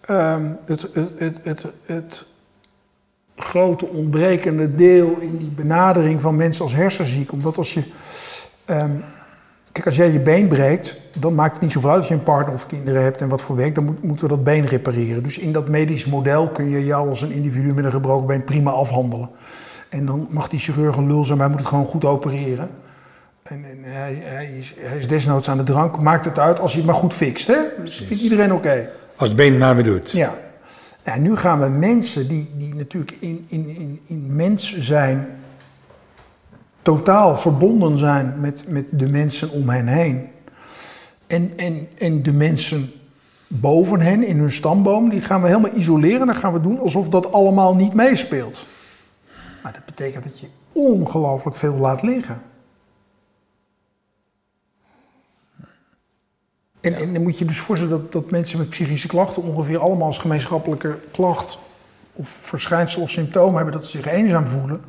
[0.00, 2.26] ehm, het, het, het, het,
[3.36, 7.32] grote ontbrekende deel in die benadering van mensen als hersenziek.
[7.32, 7.82] Omdat als je.
[8.64, 8.90] ehm,
[9.72, 12.22] kijk, als jij je been breekt, dan maakt het niet zoveel uit of je een
[12.22, 13.74] partner of kinderen hebt en wat voor werk.
[13.74, 15.22] Dan moet, moeten we dat been repareren.
[15.22, 18.44] Dus in dat medisch model kun je jou als een individu met een gebroken been
[18.44, 19.30] prima afhandelen.
[19.88, 22.70] En dan mag die chirurg een lul zijn, maar hij moet het gewoon goed opereren.
[23.44, 26.02] En, en hij, hij, is, hij is desnoods aan de drank.
[26.02, 27.46] Maakt het uit als hij het maar goed fixt.
[27.46, 27.56] Hè?
[27.78, 28.90] Dat vindt iedereen oké.
[29.16, 30.10] Als het been maar weer doet.
[30.10, 30.34] Ja.
[31.04, 35.26] Nou, nu gaan we mensen die, die natuurlijk in, in, in, in mens zijn,
[36.82, 40.28] totaal verbonden zijn met, met de mensen om hen heen.
[41.26, 42.92] En, en, en de mensen
[43.46, 46.20] boven hen in hun stamboom, die gaan we helemaal isoleren.
[46.20, 48.66] En dan gaan we doen alsof dat allemaal niet meespeelt.
[49.62, 52.52] Maar dat betekent dat je ongelooflijk veel laat liggen.
[56.84, 60.06] En, en dan moet je dus voorstellen dat, dat mensen met psychische klachten ongeveer allemaal
[60.06, 61.58] als gemeenschappelijke klacht
[62.12, 64.80] of verschijnsel of symptoom hebben dat ze zich eenzaam voelen.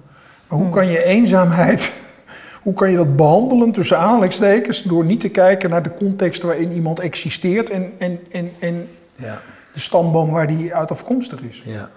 [0.47, 1.91] Maar hoe kan je eenzaamheid,
[2.63, 6.71] hoe kan je dat behandelen tussen aanhalingstekens door niet te kijken naar de context waarin
[6.71, 9.39] iemand existeert en, en, en, en Ja,
[9.73, 11.63] de stamboom waar die uit afkomstig is.
[11.65, 11.89] ja,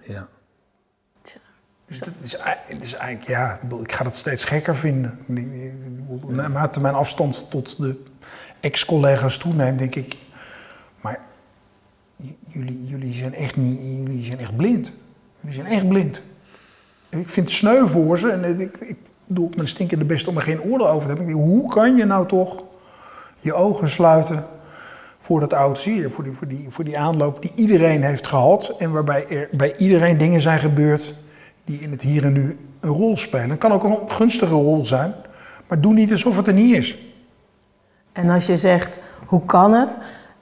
[0.00, 0.28] ja.
[1.86, 5.18] Dus dat is, het is eigenlijk, ja, ik ga dat steeds gekker vinden.
[6.26, 7.96] Naarmate mijn afstand tot de
[8.62, 10.16] ex-collega's toeneemt, denk ik,
[11.00, 11.20] maar
[12.46, 14.92] jullie, jullie, zijn echt niet, jullie zijn echt blind.
[15.40, 16.22] Jullie zijn echt blind.
[17.08, 18.96] Ik vind het sneu voor ze en ik, ik
[19.26, 21.34] doe op mijn stinkende best om er geen oordeel over te hebben.
[21.34, 22.64] Hoe kan je nou toch
[23.40, 24.44] je ogen sluiten
[25.18, 28.74] voor dat oud zeer, voor die, voor, die, voor die aanloop die iedereen heeft gehad
[28.78, 31.14] en waarbij er bij iedereen dingen zijn gebeurd
[31.64, 33.50] die in het hier en nu een rol spelen.
[33.50, 35.14] Het kan ook een gunstige rol zijn,
[35.68, 37.11] maar doe niet alsof het er niet is.
[38.12, 39.98] En als je zegt, hoe kan het?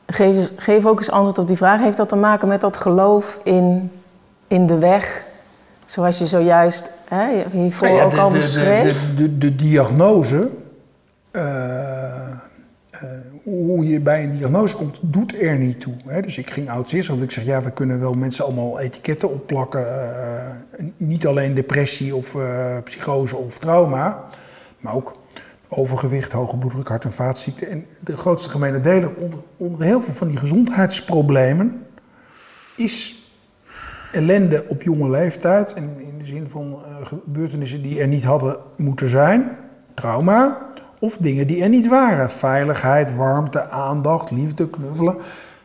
[0.06, 1.80] Geef, geef ook eens antwoord op die vraag.
[1.80, 3.92] Heeft dat te maken met dat geloof in,
[4.46, 5.26] in de weg?
[5.84, 9.14] Zoals je zojuist hè, hiervoor Nou ja, ook de, al beschreef.
[9.16, 10.48] de, de, de diagnose,
[11.30, 12.20] eh,
[12.90, 13.00] eh,
[13.42, 15.94] hoe je bij een diagnose komt, doet er niet toe.
[16.06, 16.22] Hè?
[16.22, 19.86] Dus ik ging oud want ik zeg, ja, we kunnen wel mensen allemaal etiketten opplakken.
[19.88, 22.36] eh, niet alleen depressie of
[22.84, 24.24] psychose of trauma,
[24.78, 25.19] maar ook
[25.70, 27.68] overgewicht, hoge bloeddruk, hart- en vaatziekten.
[27.68, 31.86] En de grootste gemene deler onder, onder heel veel van die gezondheidsproblemen
[32.76, 33.24] is
[34.12, 35.72] ellende op jonge leeftijd.
[35.72, 39.56] En in de zin van eh, gebeurtenissen die er niet hadden moeten zijn.
[39.94, 40.68] Trauma.
[40.98, 42.30] Of dingen die er niet waren.
[42.30, 45.16] Veiligheid, warmte, aandacht, liefde, knuffelen.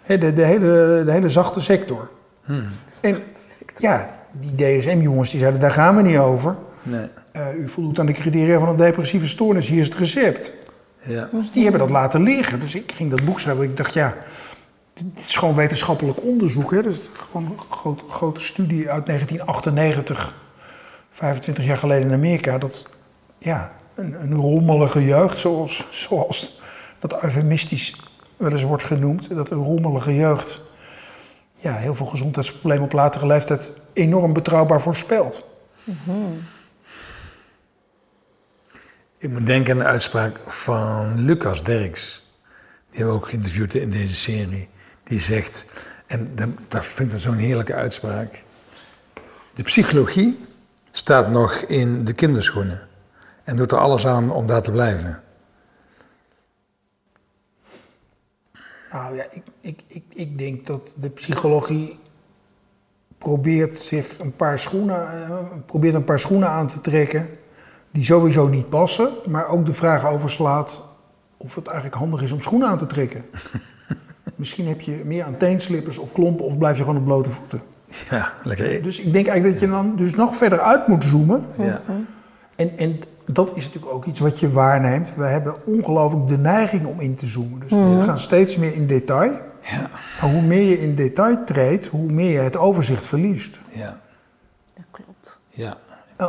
[0.06, 2.10] De, de, hele, de hele zachte sector.
[3.02, 3.18] En
[3.76, 6.56] ja, die DSM-jongens die zeiden, daar gaan we niet over.
[6.84, 7.08] Nee.
[7.36, 10.52] Eh, u voldoet aan de criteria van een depressieve stoornis, hier is het recept.
[11.02, 11.30] Ja.
[11.32, 12.60] Dus die hebben dat laten liggen.
[12.60, 13.64] Dus ik ging dat boek schrijven.
[13.64, 14.16] Ik dacht, ja,
[14.94, 16.72] dit is gewoon wetenschappelijk onderzoek.
[16.72, 16.82] Hè?
[16.82, 20.34] Dus gewoon een groot, grote studie uit 1998,
[21.12, 22.58] 25 jaar geleden in Amerika.
[22.58, 22.88] Dat,
[23.38, 26.62] ja, een, een rommelige jeugd, zoals, zoals
[27.00, 27.96] dat eufemistisch
[28.38, 29.36] wel eens wordt genoemd.
[29.36, 30.64] Dat een rommelige jeugd,
[31.56, 35.46] ja, heel veel gezondheidsproblemen op latere leeftijd enorm betrouwbaar voorspelt.
[39.26, 42.32] Ik moet denken aan de uitspraak van Lucas Derks.
[42.90, 44.70] Die hebben we ook geïnterviewd in deze serie.
[45.04, 45.66] Die zegt,
[46.08, 46.36] en
[46.68, 48.44] dat, vind ik zo'n heerlijke uitspraak.
[49.54, 50.46] De psychologie
[50.92, 52.88] staat nog in de kinderschoenen.
[53.44, 55.22] En doet er alles aan om daar te blijven.
[58.92, 62.00] Nou ja, ik, ik, ik, ik denk dat de psychologie
[63.18, 67.30] probeert zich een paar schoenen, eh, probeert een paar schoenen aan te trekken
[67.96, 70.84] die sowieso niet passen, maar ook de vraag overslaat
[71.38, 73.26] of het eigenlijk handig is om schoenen aan te trekken.
[74.36, 77.62] Misschien heb je meer aan teenslippers of klompen of blijf je gewoon op blote voeten.
[78.10, 78.84] Ja, lekker.
[78.84, 81.46] Dus ik denk eigenlijk dat je dan dus nog verder uit moet zoomen.
[81.58, 81.82] Ja.
[82.56, 85.16] En, en dat is natuurlijk ook iets wat je waarneemt.
[85.16, 87.60] We hebben ongelooflijk de neiging om in te zoomen.
[87.60, 89.32] Dus we gaan steeds meer in detail.
[89.62, 89.90] Ja.
[90.22, 93.60] Maar hoe meer je in detail treedt, hoe meer je het overzicht verliest.
[93.72, 94.00] Ja.
[94.74, 95.40] Dat klopt.
[95.50, 95.78] Ja.
[96.22, 96.26] A-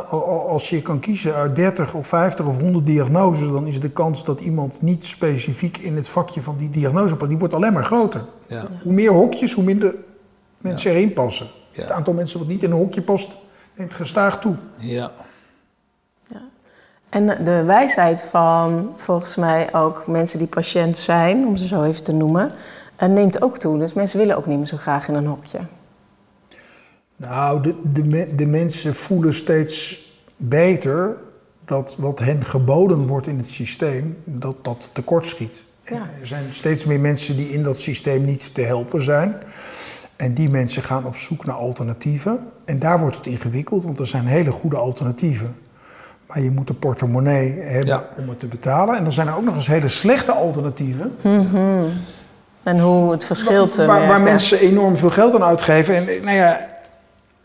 [0.47, 4.23] Als je kan kiezen uit 30 of 50 of 100 diagnoses, dan is de kans
[4.25, 7.85] dat iemand niet specifiek in het vakje van die diagnose past, die wordt alleen maar
[7.85, 8.25] groter.
[8.47, 8.63] Ja.
[8.83, 9.95] Hoe meer hokjes, hoe minder
[10.57, 11.47] mensen erin passen.
[11.71, 11.81] Ja.
[11.81, 13.37] Het aantal mensen wat niet in een hokje past,
[13.75, 14.55] neemt gestaag toe.
[14.77, 15.11] Ja.
[17.09, 22.03] En de wijsheid van volgens mij ook mensen die patiënt zijn, om ze zo even
[22.03, 22.51] te noemen,
[22.95, 23.77] eh, neemt ook toe.
[23.77, 25.59] Dus mensen willen ook niet meer zo graag in een hokje.
[27.17, 30.05] Nou, de, de, me- de mensen voelen steeds
[30.37, 31.17] beter
[31.65, 35.65] dat wat hen geboden wordt in het systeem, dat dat tekortschiet.
[35.85, 35.95] Ja.
[36.21, 39.35] Er zijn steeds meer mensen die in dat systeem niet te helpen zijn.
[40.15, 42.39] En die mensen gaan op zoek naar alternatieven.
[42.65, 45.55] En daar wordt het ingewikkeld, want er zijn hele goede alternatieven.
[46.27, 48.09] Maar je moet een portemonnee hebben Ja.
[48.17, 48.95] om het te betalen.
[48.97, 51.15] En dan zijn er ook nog eens hele slechte alternatieven.
[52.63, 55.95] En hoe het verschil te waar, waar mensen enorm veel geld aan uitgeven.
[55.95, 56.67] En nou ja,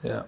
[0.02, 0.26] Ja.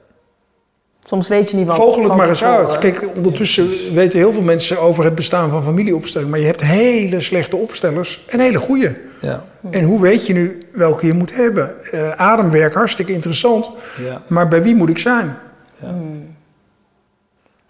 [1.05, 2.79] Soms weet je niet wat Vogel het maar eens uit.
[2.79, 6.31] Kijk, ondertussen weten heel veel mensen over het bestaan van familieopstellingen.
[6.31, 8.97] Maar je hebt hele slechte opstellers en hele goede.
[9.21, 9.45] Ja.
[9.71, 11.93] En hoe weet je nu welke je moet hebben?
[11.93, 13.71] Eh, ademwerk, hartstikke interessant.
[14.05, 14.23] Ja.
[14.27, 15.37] Maar bij wie moet ik zijn?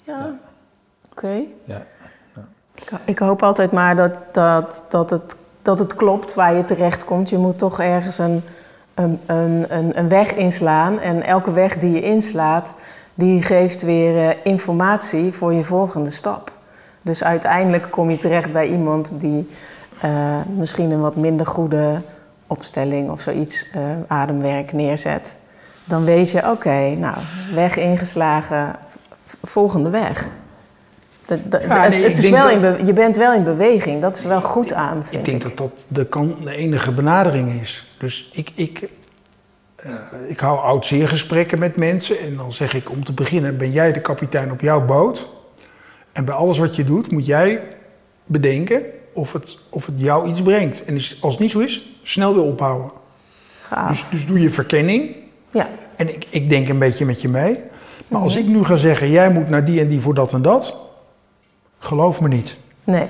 [0.05, 0.39] Ja,
[1.11, 1.43] oké.
[1.65, 1.87] Ja.
[2.75, 7.05] Ik, ik hoop altijd maar dat, dat, dat, het, dat het klopt waar je terecht
[7.05, 7.31] komt.
[7.31, 8.43] Je moet toch ergens een,
[8.95, 11.01] een, een, een, weg inslaan.
[11.01, 12.77] En elke weg die je inslaat,
[13.15, 16.53] die geeft weer eh, informatie voor je volgende stap.
[17.03, 19.49] Dus uiteindelijk kom je terecht bij iemand die
[20.01, 20.11] eh,
[20.57, 22.01] misschien een wat minder goede
[22.47, 25.39] opstelling of zoiets, eh, ademwerk neerzet.
[25.85, 27.17] Dan weet je, oké, nou,
[27.55, 28.77] weg ingeslagen,
[29.43, 30.27] volgende weg.
[31.27, 33.45] Dat, dat- Ja, het, nee, het ik is wel in be- je bent wel in
[33.45, 35.03] beweging, dat is wel goed aan.
[35.11, 37.94] Ik denk dat dat de, kan, de enige benadering is.
[38.05, 38.89] Dus ik, ik,
[39.77, 39.93] eh,
[40.29, 42.19] ik hou oud gesprekken met mensen.
[42.21, 45.29] En dan zeg ik om te beginnen, ben jij de kapitein op jouw boot?
[46.13, 47.63] En bij alles wat je doet, moet jij
[48.25, 50.85] bedenken of het, of het jou iets brengt.
[50.85, 52.91] En is- als het niet zo is, snel weer ophouden.
[53.61, 53.89] Gaaf.
[53.89, 55.17] Dus, dus doe je verkenning.
[55.51, 57.59] Ja, En ik, ik denk een beetje met je mee.
[58.09, 60.43] Maar als ik nu ga zeggen, jij moet naar die en die voor dat en
[60.43, 60.77] dat.
[61.79, 62.57] Geloof me niet.
[62.85, 63.07] nee.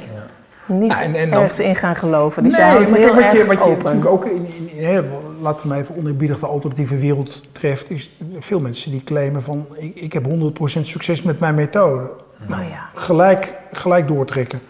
[0.66, 2.42] Niet Nou, en- en dan- ergens in gaan geloven.
[2.42, 3.84] Dus nee, jij houdt maar heel kijk, wat je, open.
[3.84, 5.02] natuurlijk ook in, in, in hè,
[5.40, 9.66] laten we maar even oneerbiedig de alternatieve wereld treft, is veel mensen die claimen van
[9.76, 12.10] ik, ik heb 100% succes met mijn methode.
[12.46, 12.88] Nou ja.
[12.94, 14.60] Gelijk, gelijk doortrekken.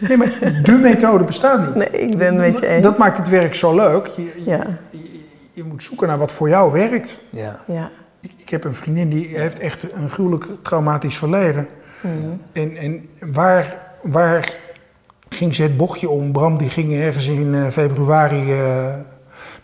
[0.00, 1.74] Nee, maar de methode bestaat niet.
[1.74, 2.82] Nee, ik ben het met je eens.
[2.82, 4.06] Dat maakt het werk zo leuk.
[4.06, 5.20] Je, je, Ja, je,
[5.52, 7.18] je moet zoeken naar wat voor jou werkt.
[7.30, 7.60] Ja.
[7.66, 7.90] ja.
[8.20, 11.68] Ik, ik heb een vriendin die heeft echt een gruwelijk traumatisch verleden.
[12.00, 12.12] Mhm.
[12.52, 14.54] En, en waar, waar
[15.28, 16.32] ging ze het bochtje om?
[16.32, 18.86] Bram die ging ergens in eh, februari eh,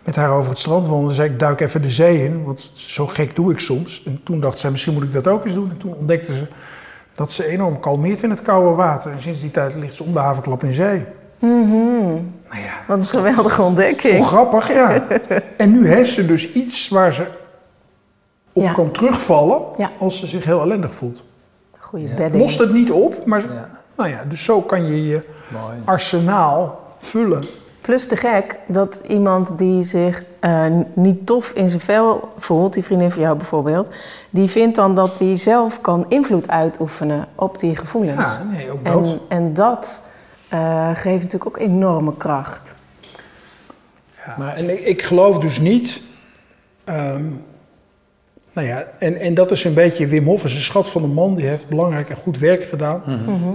[0.04, 1.14] met haar over het strand wandelen.
[1.14, 4.02] zei ik duik even de zee in, want zo gek doe ik soms.
[4.06, 5.70] En toen dacht zij misschien moet ik dat ook eens doen.
[5.70, 6.46] En toen ontdekte ze
[7.14, 9.12] dat ze enorm kalmeert in het koude water.
[9.12, 11.02] En sinds die tijd ligt ze om de havenklap in zee.
[11.40, 14.16] Nou ja, Wat een geweldige ontdekking.
[14.16, 15.06] toch grappig, ja.
[15.56, 17.26] en nu heeft ze dus iets waar ze
[18.52, 18.72] op Ja.
[18.72, 19.90] kan terugvallen Ja.
[19.98, 21.24] als ze zich heel ellendig voelt.
[21.78, 22.14] Goeie Ja.
[22.14, 22.42] bedding.
[22.42, 23.70] Lost het niet op, maar Ja.
[23.96, 25.76] Nou ja, dus zo kan je je Mooi.
[25.84, 27.44] arsenaal vullen.
[27.80, 30.64] Plus te gek dat iemand die zich eh,
[30.94, 33.94] niet tof in zijn vel voelt, die vriendin van jou bijvoorbeeld,
[34.30, 38.38] die vindt dan dat hij zelf kan invloed uitoefenen op die gevoelens.
[38.38, 39.06] Ja, nee, ook dat.
[39.06, 40.02] en, en dat
[40.48, 42.74] eh, geeft natuurlijk ook enorme kracht.
[44.38, 46.00] Maar en ik, ik geloof dus niet.
[46.84, 47.24] ehm,
[48.54, 50.06] nou ja, en, en dat is een beetje.
[50.06, 53.02] Wim Hof is een schat van een man, die heeft belangrijk en goed werk gedaan.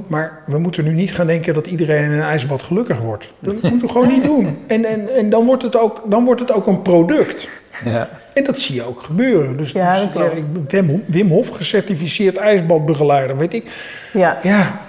[0.08, 3.34] Maar we moeten nu niet gaan denken dat iedereen in een ijsbad gelukkig wordt.
[3.40, 4.58] Dat moeten we gewoon niet doen.
[4.68, 7.50] En, en, en dan, wordt het ook, dan wordt het ook een product.
[7.86, 8.10] Ja.
[8.34, 9.58] En dat zie je ook gebeuren.
[9.58, 13.72] Dus, Ja, dus, ik ben Wim, Wim Hof, gecertificeerd ijsbadbegeleider, weet ik.
[14.14, 14.40] Ja.
[14.44, 14.80] Ja,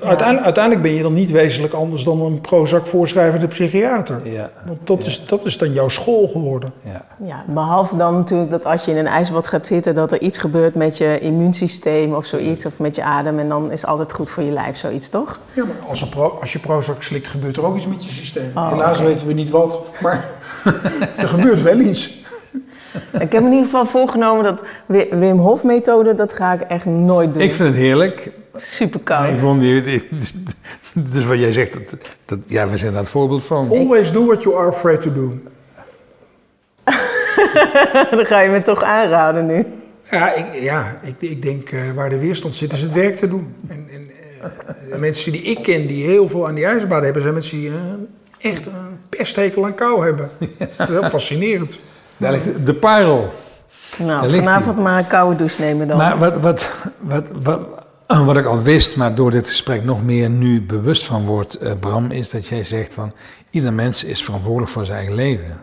[0.00, 4.20] uiteindelijk, uiteindelijk ben je dan niet wezenlijk anders dan een Prozac voorschrijvende psychiater.
[4.24, 4.50] Ja.
[4.66, 6.72] Want dat, is, dat is dan jouw school geworden.
[6.84, 7.04] Ja.
[7.26, 10.38] Ja, behalve dan natuurlijk dat als je in een ijsbad gaat zitten, dat er iets
[10.38, 13.38] gebeurt met je immuunsysteem of zoiets, of met je adem.
[13.38, 15.40] En dan is het altijd goed voor je lijf, zoiets toch?
[15.52, 18.50] Ja, maar als, pro, als je Prozac slikt, gebeurt er ook iets met je systeem.
[18.54, 20.28] Oh, Helaas weten we niet wat, maar
[21.16, 22.21] er gebeurt wel iets.
[23.20, 26.84] Ik heb in ieder geval voorgenomen dat Wi- Wim Hof methode, dat ga ik echt
[26.86, 27.42] nooit doen.
[27.42, 28.30] Ik vind het heerlijk.
[28.56, 29.40] Super koud.
[29.40, 30.08] vond die, die-
[30.94, 31.82] dus wat jij zegt, dat,
[32.24, 33.68] dat, ja, we zijn daar het voorbeeld van.
[33.70, 35.32] Always do what you are afraid to do.
[38.16, 39.64] Dan ga je me toch aanraden nu.
[40.10, 43.28] Ja, ik, ja, ik, ik denk eh, waar de weerstand zit, is het werk te
[43.28, 43.54] doen.
[43.68, 44.10] En, en
[44.42, 44.48] eh,
[44.92, 47.68] de mensen die ik ken die heel veel aan die ijsbaden hebben, zijn mensen die
[47.70, 50.30] eh, echt een pesthekel aan kou hebben.
[50.58, 51.78] Dat is heel fascinerend.
[52.22, 53.32] Daar ligt de parel.
[53.98, 55.96] Nou, vanavond maar een koude douche nemen dan.
[55.96, 56.70] Maar wat, wat,
[57.00, 57.60] wat, wat,
[58.26, 61.72] wat ik al wist, maar door dit gesprek nog meer nu bewust van word, eh,
[61.80, 63.12] Bram, is dat jij zegt van
[63.50, 65.60] ieder mens is verantwoordelijk voor zijn eigen leven.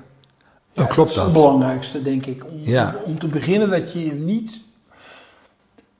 [0.72, 1.24] Ja, klopt is dat?
[1.26, 2.45] het belangrijkste, denk ik.
[2.45, 2.95] Om, Ja.
[3.05, 4.62] om te beginnen dat je je niet,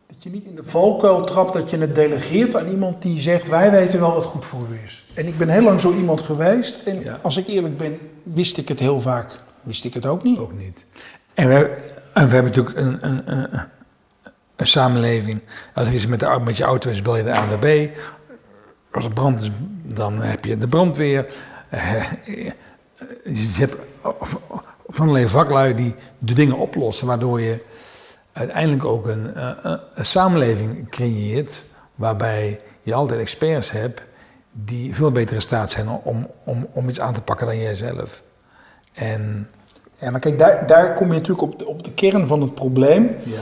[0.07, 3.47] dat je niet in de valkuil trapt, dat je het delegeert aan iemand die zegt,
[3.47, 5.05] wij weten wel wat goed voor u is.
[5.14, 7.20] En ik ben heel lang zo iemand geweest en Ja.
[7.22, 9.39] als ik eerlijk ben, wist ik het heel vaak.
[9.64, 10.39] Wist ik het ook niet.
[10.39, 10.86] Ook niet.
[11.34, 11.55] En we,
[12.14, 13.68] en we hebben natuurlijk een, een, een,
[14.55, 15.41] een samenleving.
[15.74, 17.89] Als er iets met, de, met je auto is, bel je de ANWB.
[18.91, 19.51] Als er brand is,
[19.84, 21.34] dan heb je de brandweer.
[21.70, 22.12] Eh,
[23.24, 23.76] je hebt
[24.88, 27.66] van allerlei vaklui die de dingen oplossen, waardoor je
[28.34, 31.64] uiteindelijk ook een, eh, een, een samenleving creëert
[31.95, 34.01] waarbij je altijd experts hebt
[34.51, 38.22] die veel beter in staat zijn om, om, om iets aan te pakken dan jijzelf.
[39.00, 39.50] En
[40.00, 42.54] Ja, maar kijk, daar, daar kom je natuurlijk op de, op de kern van het
[42.54, 43.16] probleem.
[43.24, 43.41] ja,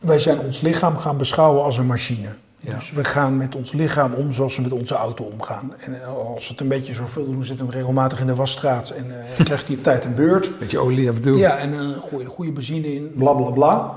[0.00, 2.28] Wij zijn ons lichaam gaan beschouwen als een machine.
[2.58, 2.74] Ja.
[2.74, 5.74] Dus we gaan met ons lichaam om zoals we met onze auto omgaan.
[5.78, 9.20] En eh, als het een beetje zoveel doen, zitten we regelmatig in de wasstraat en
[9.20, 10.58] eh, krijgt hij op tijd een beurt.
[10.58, 11.36] beetje olie af en toe.
[11.36, 13.94] Ja, en eh gooi je er goede benzine in, bla bla bla.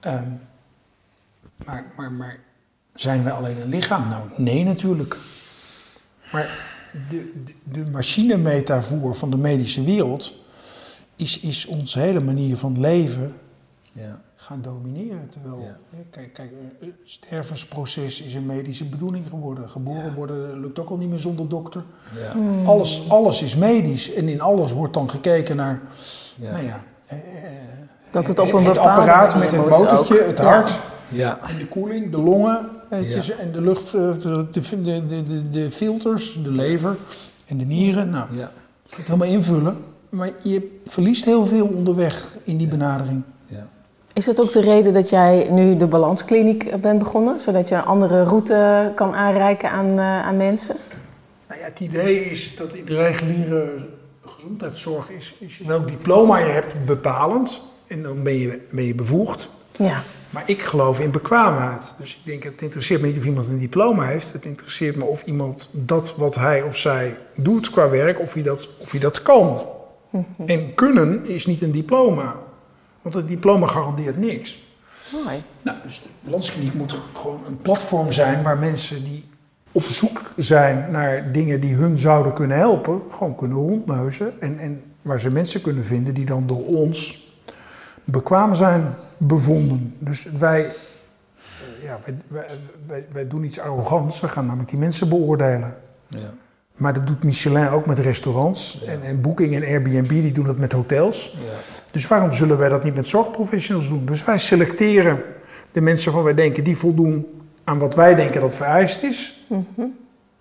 [0.00, 0.24] Ehm,
[1.64, 2.38] maar, maar, maar
[2.94, 4.08] zijn wij alleen een lichaam?
[4.08, 5.16] Nou, nee natuurlijk.
[6.32, 6.67] Maar
[7.10, 10.32] de, de, de machinemetafoor van de medische wereld
[11.16, 13.34] is, is onze hele manier van leven
[13.92, 14.20] Ja.
[14.36, 15.28] gaan domineren.
[15.28, 15.76] Terwijl, Ja.
[16.10, 19.70] kijk, kijk, eh, het stervensproces is een medische bedoeling geworden.
[19.70, 21.84] Geboren worden lukt ook al niet meer zonder dokter.
[22.18, 22.40] Ja.
[22.64, 25.80] Alles, alles is medisch en in alles wordt dan gekeken naar,
[26.36, 26.50] Ja.
[26.52, 27.24] nou ja, eh, eh,
[28.10, 30.44] Dat het op een het apparaat met moet motortje, het Ja.
[30.44, 30.78] hart
[31.08, 31.38] Ja.
[31.48, 33.20] en de koeling, de longen je, Ja.
[33.20, 34.14] ze- en de lucht, eh,
[34.52, 36.96] de, de, de, filters, de lever
[37.46, 38.10] en de nieren.
[38.10, 38.38] Nou, Ja.
[38.82, 39.76] je kunt het helemaal invullen,
[40.08, 43.22] maar je verliest heel veel onderweg in die benadering.
[43.46, 43.68] Ja.
[44.12, 47.40] Is dat ook de reden dat jij nu de balanskliniek bent begonnen?
[47.40, 50.76] Zodat je een andere route kan aanreiken aan, eh, aan mensen?
[51.48, 53.86] Nou ja, het idee is dat in de reguliere
[54.26, 57.60] gezondheidszorg is, is welk diploma je hebt bepalend.
[57.86, 59.48] En dan ben je, ben je bevoegd.
[59.76, 60.02] Ja.
[60.30, 61.94] Maar ik geloof in bekwaamheid.
[61.98, 64.32] Dus ik denk, het interesseert me niet of iemand een diploma heeft.
[64.32, 68.42] Het interesseert me of iemand dat wat hij of zij doet qua werk, of hij
[68.42, 69.66] dat, of hij dat kan.
[70.46, 72.36] En kunnen is niet een diploma.
[73.02, 74.66] Want een diploma garandeert niks.
[75.12, 75.42] Mooi.
[75.62, 79.24] Nou, dus de balanskliniek moet gewoon een platform zijn waar mensen die
[79.72, 84.40] op zoek zijn naar dingen die hun zouden kunnen helpen, gewoon kunnen rondneuzen.
[84.40, 87.26] En, en waar ze mensen kunnen vinden die dan door ons
[88.04, 89.94] bekwaam zijn bevonden.
[89.98, 90.72] Dus wij, eh,
[91.82, 92.46] ja, wij, wij,
[92.86, 95.74] wij, wij doen iets arrogants, we gaan namelijk die mensen beoordelen.
[96.08, 96.30] Ja.
[96.78, 98.84] Maar dat doet Michelin ook met restaurants.
[98.86, 101.36] En, en Booking en Airbnb die doen dat met hotels.
[101.44, 101.52] Ja.
[101.90, 104.06] Dus waarom zullen wij dat niet met zorgprofessionals doen?
[104.06, 105.22] Dus wij selecteren
[105.72, 107.26] de mensen waarvan wij denken die voldoen
[107.64, 109.46] aan wat wij denken dat vereist is.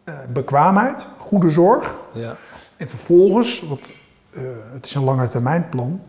[0.03, 1.99] Eh, bekwaamheid, goede zorg.
[2.13, 2.35] Ja.
[2.77, 3.89] En vervolgens, want
[4.29, 4.41] eh,
[4.73, 6.01] het is een langetermijnplan,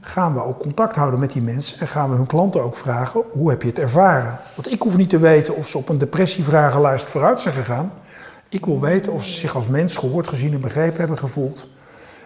[0.00, 3.22] gaan we ook contact houden met die mensen en gaan we hun klanten ook vragen,
[3.30, 4.38] hoe heb je het ervaren?
[4.54, 7.92] Want ik hoef niet te weten of ze op een depressievragenlijst vooruit zijn gegaan.
[8.48, 11.68] Ik wil weten of ze zich als mens gehoord, gezien en begrepen hebben gevoeld.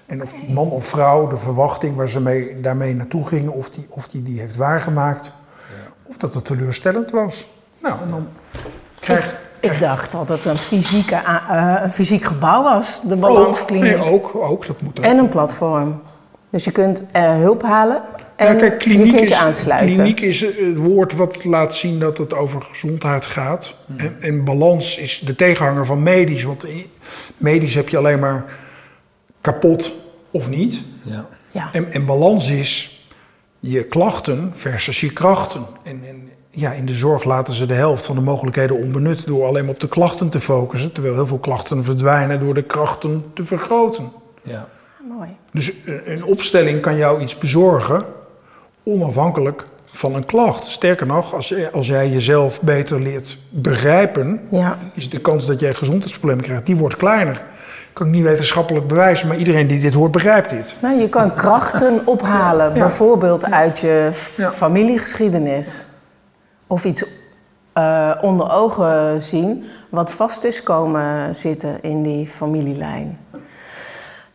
[0.07, 3.71] En of die man of vrouw de verwachting waar ze mee, daarmee naartoe gingen, of
[3.71, 5.35] die, of die die heeft waargemaakt.
[6.03, 7.49] Of dat het teleurstellend was.
[7.79, 8.29] Nou, en dan
[9.01, 13.97] krijg Ik dacht dat het een, fysieke, eh, een fysiek gebouw was, de ook, balanskliniek.
[13.97, 15.05] nee, ook, ook, dat moet ook.
[15.05, 16.03] En een platform.
[16.51, 18.03] Dus je kunt eh, hulp halen
[18.37, 19.93] en Ja, kijk, kliniek je kunt je is, aansluiten.
[19.93, 23.75] Kliniek is het woord wat laat zien dat het over gezondheid gaat.
[23.97, 26.45] En, en balans is de tegenhanger van medisch.
[26.45, 26.67] Want
[27.37, 28.45] medisch heb je alleen maar
[29.41, 29.95] kapot
[30.31, 30.83] of niet.
[31.03, 31.27] Ja.
[31.51, 31.69] Ja.
[31.73, 33.05] En, en balans is
[33.59, 35.67] je klachten versus je krachten.
[35.83, 39.47] En, en ja, in de zorg laten ze de helft van de mogelijkheden onbenut door
[39.47, 40.93] alleen maar op de klachten te focussen.
[40.93, 44.13] Terwijl heel veel klachten verdwijnen door de krachten te vergroten.
[44.43, 44.69] Ja.
[45.09, 45.29] Mooi.
[45.53, 48.05] Dus een- een opstelling kan jou iets bezorgen,
[48.83, 50.65] onafhankelijk van een klacht.
[50.65, 51.35] Sterker nog,
[51.73, 54.79] als, jij jezelf beter leert begrijpen, Ja.
[54.95, 57.43] is de kans dat jij gezondheidsproblemen krijgt, die wordt kleiner.
[57.93, 60.75] Kan ik niet wetenschappelijk bewijzen, maar iedereen die dit hoort begrijpt dit.
[60.83, 64.09] Nou, je kan krachten ophalen, bijvoorbeeld uit je
[64.53, 65.87] familiegeschiedenis.
[66.67, 67.05] Of iets
[67.73, 73.19] eh, onder ogen zien wat vast is komen zitten in die familielijn.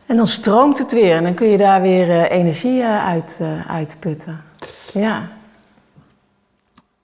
[0.06, 3.38] En dan stroomt het weer en dan kun je daar weer eh, energie eh, uit
[3.40, 4.40] eh, uitputten.
[4.92, 5.32] Ja.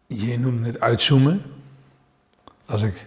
[0.07, 1.43] Je noemde het uitzoomen.
[2.67, 3.05] Als ik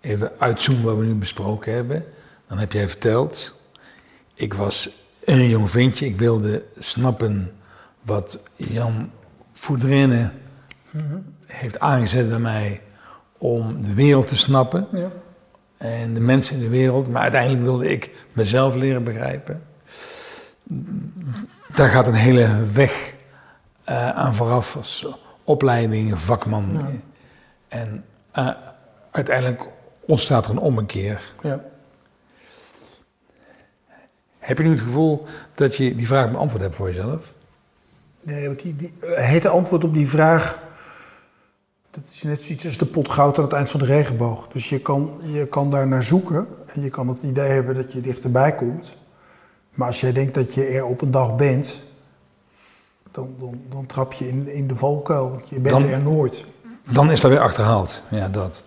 [0.00, 2.04] even uitzoom wat we nu besproken hebben,
[2.48, 3.60] dan heb jij verteld.
[4.34, 4.90] Ik was
[5.24, 7.52] een jong ventje, ik wilde snappen
[8.02, 9.10] wat Jan
[9.52, 10.32] Voudrenne
[11.46, 12.80] heeft aangezet bij mij
[13.38, 15.10] om de wereld te snappen Ja.
[15.76, 17.08] En de mensen in de wereld.
[17.08, 19.62] Maar uiteindelijk wilde ik mezelf leren begrijpen.
[21.74, 23.14] Daar gaat een hele weg
[23.84, 25.06] eh, aan vooraf als
[25.44, 27.00] opleiding, vakman.
[27.68, 28.50] En eh,
[29.10, 29.68] uiteindelijk
[30.00, 31.32] ontstaat er een ommekeer.
[31.42, 31.60] Ja.
[34.38, 37.32] Heb je nu het gevoel dat je die vraag beantwoord hebt voor jezelf?
[38.22, 40.58] Nee, want die, die, het antwoord op die vraag,
[41.96, 44.48] dat is net zoiets als de pot goud aan het eind van de regenboog.
[44.52, 47.92] Dus je kan, je kan daar naar zoeken en je kan het idee hebben dat
[47.92, 48.96] je dichterbij komt.
[49.74, 51.78] Maar als jij denkt dat je er op een dag bent,
[53.12, 56.44] dan, dan, dan trap je in, in de valkuil, want je bent Dan- er nooit.
[56.92, 58.02] Dan is dat weer achterhaald.
[58.10, 58.64] Ja, dat.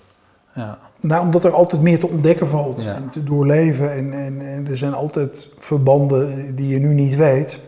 [0.55, 0.79] Ja.
[0.99, 2.95] Nou, omdat er altijd meer te ontdekken valt Ja.
[2.95, 3.91] en te doorleven.
[3.93, 7.59] En, en, en er zijn altijd verbanden die je nu niet weet.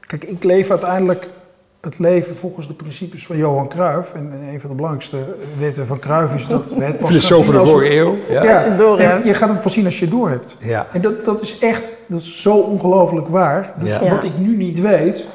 [0.00, 1.28] Kijk, ik leef uiteindelijk
[1.82, 4.12] het leven volgens de principes van Johan Cruijff.
[4.12, 5.18] En een van de belangrijkste
[5.58, 6.74] wetten van Cruijff is dat...
[6.74, 8.16] we het pas Filosoof van de vorige eeuw.
[8.28, 8.42] Ja.
[8.42, 10.56] Ja, Als je het door je gaat het pas zien als je het door hebt.
[10.60, 10.86] Ja.
[10.92, 13.74] En dat, dat is echt, dat is zo ongelooflijk waar.
[13.78, 14.08] Dus Ja.
[14.08, 15.26] wat ik nu niet weet,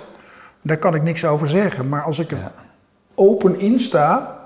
[0.62, 1.90] daar kan ik niks over zeggen.
[1.90, 2.52] Maar als ik er Ja.
[3.16, 4.38] open in sta,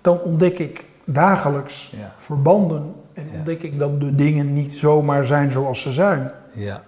[0.00, 2.14] dan ontdek ik dagelijks Ja.
[2.16, 2.94] verbanden.
[3.14, 3.38] En Ja.
[3.38, 6.30] ontdek ik dat de dingen niet zomaar zijn zoals ze zijn.
[6.52, 6.82] Ja.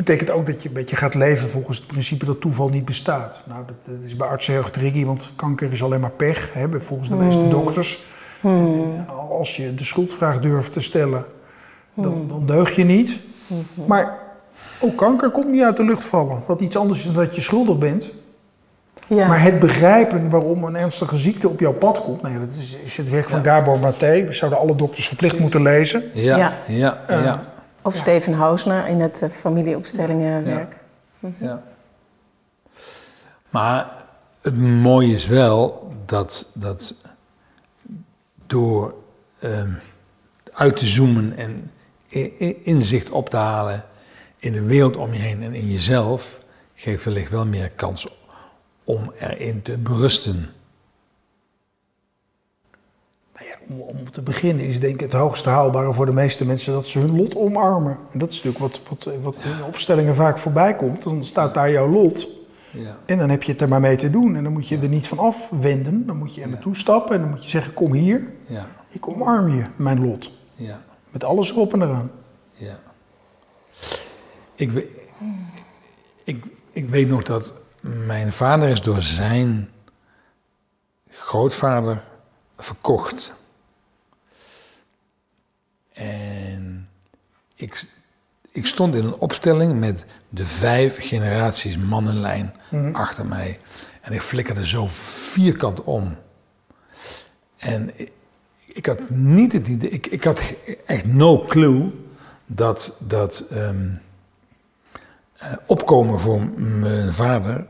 [0.00, 2.84] Dat betekent ook dat je een beetje gaat leven volgens het principe dat toeval niet
[2.84, 3.42] bestaat.
[3.46, 6.52] Nou, dat, dat is bij artsen heel erg tricky, want kanker is alleen maar pech,
[6.52, 8.04] hè, volgens de meeste dokters.
[8.42, 11.24] En als je de schuldvraag durft te stellen,
[11.94, 13.18] dan, dan deug je niet.
[13.86, 14.18] Maar
[14.80, 16.42] ook kanker komt niet uit de lucht vallen.
[16.46, 18.08] Wat iets anders is dan dat je schuldig bent.
[19.06, 19.28] Ja.
[19.28, 22.78] Maar het begrijpen waarom een ernstige ziekte op jouw pad komt, nou ja, dat is,
[22.84, 24.24] is het werk van Gabor Maté.
[24.24, 26.02] Dat zouden alle dokters verplicht moeten lezen.
[26.14, 26.36] Ja.
[26.36, 26.54] Ja.
[26.66, 26.98] Ja.
[27.08, 27.42] Ja.
[27.82, 30.76] Of Steven Hausner in het eh, familieopstellingenwerk.
[31.38, 31.62] Ja.
[33.50, 33.92] Maar
[34.40, 36.94] het mooie is wel dat, dat
[38.46, 38.94] door
[39.38, 39.72] ehm,
[40.52, 41.70] uit te zoomen en
[42.62, 43.84] inzicht op te halen
[44.38, 46.40] in de wereld om je heen en in jezelf,
[46.74, 48.06] geeft wellicht wel meer kans
[48.84, 50.52] om erin te berusten.
[53.34, 56.44] Nou ja, om, om te beginnen is denk ik het hoogste haalbare voor de meeste
[56.46, 57.98] mensen dat ze hun lot omarmen.
[58.12, 61.02] En dat is natuurlijk wat, wat, wat in opstellingen vaak voorbij komt.
[61.02, 62.28] Dan staat daar jouw lot
[62.70, 62.96] Ja.
[63.06, 64.36] en dan heb je het er maar mee te doen.
[64.36, 66.06] En dan moet je er niet van afwenden.
[66.06, 68.32] Dan moet je er naartoe stappen en dan moet je zeggen, kom hier.
[68.46, 68.66] Ja.
[68.88, 70.30] Ik omarm je, mijn lot.
[70.54, 70.82] Ja.
[71.10, 72.10] Met alles erop en eraan.
[72.52, 72.74] Ja.
[74.54, 74.88] Ik,
[76.24, 79.68] ik, ik weet nog dat mijn vader is door zijn
[81.10, 82.02] grootvader
[82.58, 83.34] verkocht.
[86.00, 86.88] En
[87.54, 87.84] ik,
[88.52, 92.54] ik stond in een opstelling met de vijf generaties mannenlijn
[92.92, 93.58] achter mij.
[94.00, 96.16] En ik flikkerde zo vierkant om.
[97.56, 98.10] En ik,
[98.66, 100.40] ik had niet het idee, ik, ik had
[100.86, 101.90] echt no clue
[102.46, 103.90] dat dat ehm,
[105.36, 107.66] eh, opkomen voor mijn vader.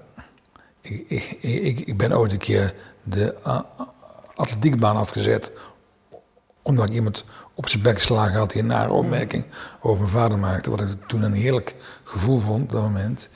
[0.80, 3.92] Ik, ik, ik, ik ben ooit een keer de a- a-
[4.34, 5.50] atletiekbaan afgezet.
[6.62, 7.24] Omdat ik iemand
[7.60, 9.44] op zijn bek geslagen had die een nare opmerking
[9.80, 10.70] over mijn vader maakte.
[10.70, 13.28] Wat ik toen een heerlijk gevoel vond op dat moment.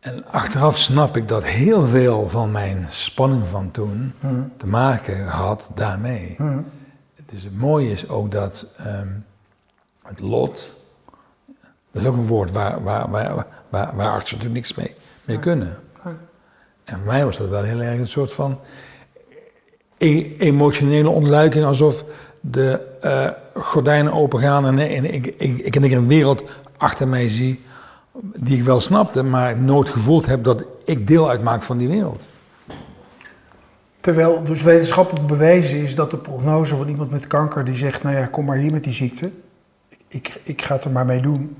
[0.00, 4.12] En achteraf snap ik dat heel veel van mijn spanning van toen
[4.56, 6.36] te maken had daarmee.
[7.26, 9.12] Dus het mooie is ook dat ehm,
[10.02, 10.70] het lot,
[11.90, 14.94] dat is ook een woord waar, waar, waar, waar, waar artsen natuurlijk niks mee,
[15.24, 15.76] mee kunnen.
[16.84, 18.58] En voor mij was dat wel heel erg een soort van
[19.98, 22.04] e- emotionele ontluiking, alsof
[22.50, 23.28] de eh,
[23.62, 26.42] gordijnen opengaan en, en ik, ik, ik keer een wereld
[26.76, 27.60] achter mij zie
[28.36, 32.28] die ik wel snapte, maar nooit gevoeld heb dat ik deel uitmaak van die wereld.
[34.00, 38.16] Terwijl dus wetenschappelijk bewezen is dat de prognose van iemand met kanker die zegt, nou
[38.16, 39.30] ja, kom maar hier met die ziekte.
[40.08, 41.56] Ik, ik ga het er maar mee doen.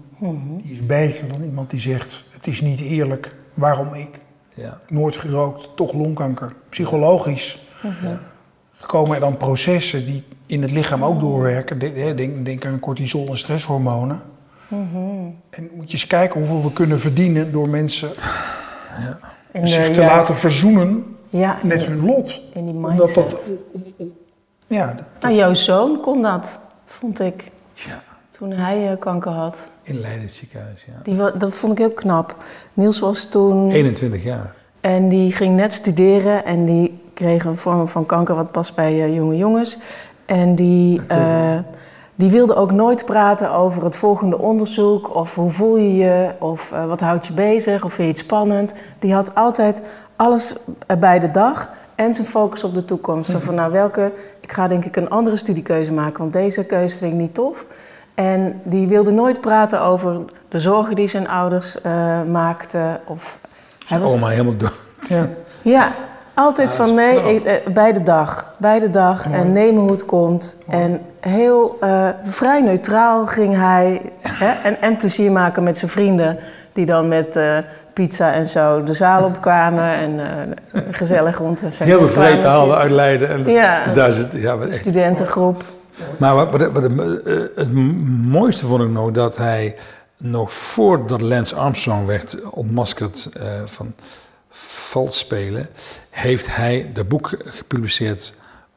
[0.62, 4.08] Die is beter dan iemand die zegt, het is niet eerlijk, waarom ik?
[4.54, 4.80] Ja.
[4.88, 6.52] Nooit gerookt, toch longkanker.
[6.68, 7.68] Psychologisch
[8.86, 11.78] komen er dan processen die in het lichaam ook doorwerken.
[12.16, 14.20] Denk, denk aan cortisol en stresshormonen.
[15.50, 18.10] En moet je eens kijken hoeveel we kunnen verdienen door mensen
[19.52, 22.40] In zich de te laten verzoenen ja, met hun lot.
[22.52, 23.30] in die Omdat mindset.
[23.30, 23.40] dat,
[24.66, 28.02] ja, dat- Nou, jouw zoon kon dat, vond ik, ja.
[28.30, 29.66] toen hij eh, kanker had.
[29.82, 31.00] In Leiden ziekenhuis, ja.
[31.02, 32.36] Die, dat vond ik heel knap.
[32.74, 33.70] Niels was toen...
[33.70, 34.54] 21 jaar.
[34.80, 39.02] En die ging net studeren en die kreeg een vorm van kanker wat past bij
[39.02, 39.78] eh, jonge jongens.
[40.26, 41.58] En die, eh,
[42.14, 46.72] die wilde ook nooit praten over het volgende onderzoek of hoe voel je je of
[46.72, 48.74] eh, wat houdt je bezig of vind je het spannend.
[48.98, 50.56] Die had altijd alles
[50.98, 53.30] bij de dag en zijn focus op de toekomst.
[53.30, 56.96] Zo van nou welke, ik ga denk ik een andere studiekeuze maken, want deze keuze
[56.98, 57.66] vind ik niet tof.
[58.14, 63.00] En die wilde nooit praten over de zorgen die zijn ouders eh, maakten.
[63.06, 63.38] Of
[63.86, 64.72] hij was Oma helemaal dood.
[65.08, 65.28] ja.
[65.62, 65.94] ja,
[66.34, 68.54] altijd van nee, ik- eh, bij de dag.
[68.56, 70.56] Bij de dag en nemen hoe het komt.
[70.68, 74.02] En heel eh, vrij neutraal ging hij.
[74.20, 76.38] Hè, en, en plezier maken met zijn vrienden.
[76.72, 77.58] Die dan met eh,
[77.92, 79.84] pizza en zo de zaal opkwamen.
[79.84, 80.20] En
[80.90, 82.76] gezellig rond zijn Heel de haalde zitten.
[82.76, 83.28] uit Leiden.
[83.28, 83.92] En Ja.
[83.94, 84.78] daar zit, ja, wat echt.
[84.78, 85.62] Studentengroep.
[86.16, 86.82] Maar wat, wat, wat,
[87.54, 87.72] het
[88.28, 89.74] mooiste vond ik nog dat hij
[90.16, 93.28] nog voordat Lance Armstrong werd ontmaskerd
[93.64, 93.94] van
[94.56, 95.66] vals spelen,
[96.10, 98.34] heeft hij dat boek gepubliceerd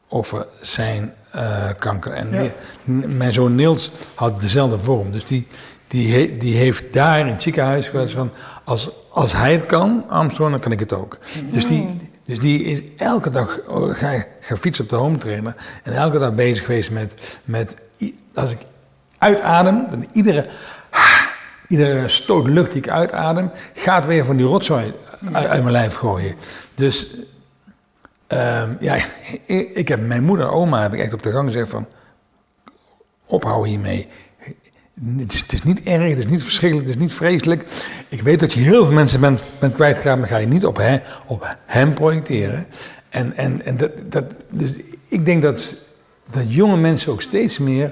[0.09, 2.11] over zijn eh, kanker.
[2.13, 2.51] En Ja.
[3.15, 5.11] mijn zoon Niels had dezelfde vorm.
[5.11, 5.47] Dus die,
[5.87, 8.31] die, he- die heeft daar in het ziekenhuis geweest van,
[8.63, 11.17] als, als hij het kan, Armstrong, dan kan ik het ook.
[11.51, 15.55] Dus die, dus die is elke dag oh, gaan gaan fietsen op de home trainer
[15.83, 17.77] en elke dag bezig geweest met, met
[18.33, 18.57] als ik
[19.17, 20.45] uitadem, dan iedere,
[21.67, 24.93] iedere stoot lucht die ik uitadem, gaat weer van die rotzooi
[25.33, 26.35] uit, uit mijn lijf gooien.
[26.75, 27.17] Dus
[28.27, 28.95] ehm, ja,
[29.45, 31.87] ik, ik heb mijn moeder en oma heb ik echt op de gang gezegd van,
[33.25, 34.07] ophouden hiermee.
[35.17, 37.65] Het is, het is niet erg, het is niet verschrikkelijk, het is niet vreselijk.
[38.09, 40.77] Ik weet dat je heel veel mensen bent, bent kwijtgeraakt, maar ga je niet op,
[40.77, 42.67] he, op hem projecteren.
[43.09, 44.71] En, en, en dat, dat, dus
[45.07, 45.75] ik denk dat,
[46.31, 47.91] dat jonge mensen ook steeds meer een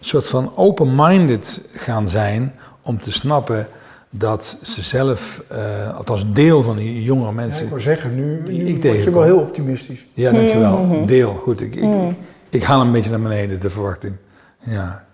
[0.00, 2.54] soort van open-minded gaan zijn
[2.84, 3.66] om te snappen
[4.10, 8.14] dat ze zelf, eh, althans een deel van die jongere Ja, mensen, ik wou zeggen,
[8.14, 10.06] nu, nu ik word je wel heel optimistisch.
[10.12, 11.06] ja, dankjewel.
[11.06, 11.60] Deel, goed.
[11.60, 12.14] Ik, ik,
[12.48, 14.14] ik haal een beetje naar beneden, de verwachting.
[14.58, 15.04] Ja.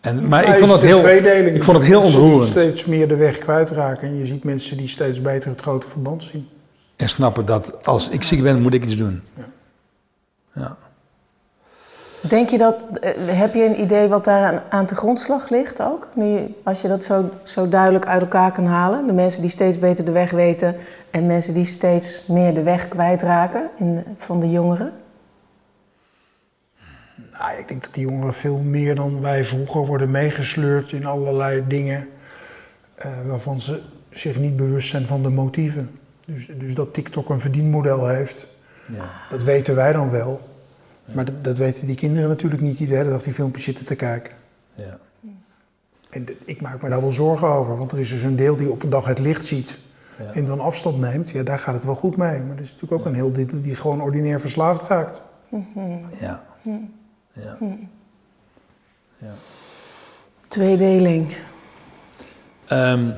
[0.00, 1.08] En, maar ik vond, het heel,
[1.54, 2.50] ik vond het heel ontroerend.
[2.50, 4.08] steeds meer de weg kwijtraken.
[4.08, 6.48] En je ziet mensen die steeds beter het grote verband zien.
[6.96, 9.22] En snappen dat als ik ziek ben, moet ik iets doen.
[10.54, 10.76] Ja.
[12.28, 15.82] Denk je dat, eh, heb je een idee wat daar aan, aan de grondslag ligt
[15.82, 16.08] ook?
[16.14, 19.06] Nu, als je dat zo, zo duidelijk uit elkaar kan halen.
[19.06, 20.76] De mensen die steeds beter de weg weten
[21.10, 24.92] en mensen die steeds meer de weg kwijtraken in, van de jongeren.
[27.38, 31.64] Nou, ik denk dat die jongeren veel meer dan wij vroeger worden meegesleurd in allerlei
[31.68, 32.08] dingen
[32.94, 35.98] eh, waarvan ze zich niet bewust zijn van de motieven.
[36.26, 38.48] Dus, dus dat TikTok een verdienmodel heeft,
[38.92, 39.04] Ja.
[39.30, 40.40] dat weten wij dan wel.
[41.04, 43.86] Maar dat, dat weten die kinderen natuurlijk niet die de hele dag die filmpjes zitten
[43.86, 44.32] te kijken.
[44.74, 44.98] Ja.
[46.10, 48.70] En ik maak me daar wel zorgen over, want er is dus een deel die
[48.70, 49.78] op een dag het licht ziet
[50.18, 50.32] Ja.
[50.32, 51.30] en dan afstand neemt.
[51.30, 52.40] Ja, daar gaat het wel goed mee.
[52.40, 55.22] Maar er is natuurlijk ook een heel deel die gewoon ordinair verslaafd raakt.
[56.20, 56.42] Ja.
[57.32, 57.56] Ja.
[59.18, 59.32] Ja.
[60.48, 61.36] Tweedeling.
[62.66, 63.10] Ehm,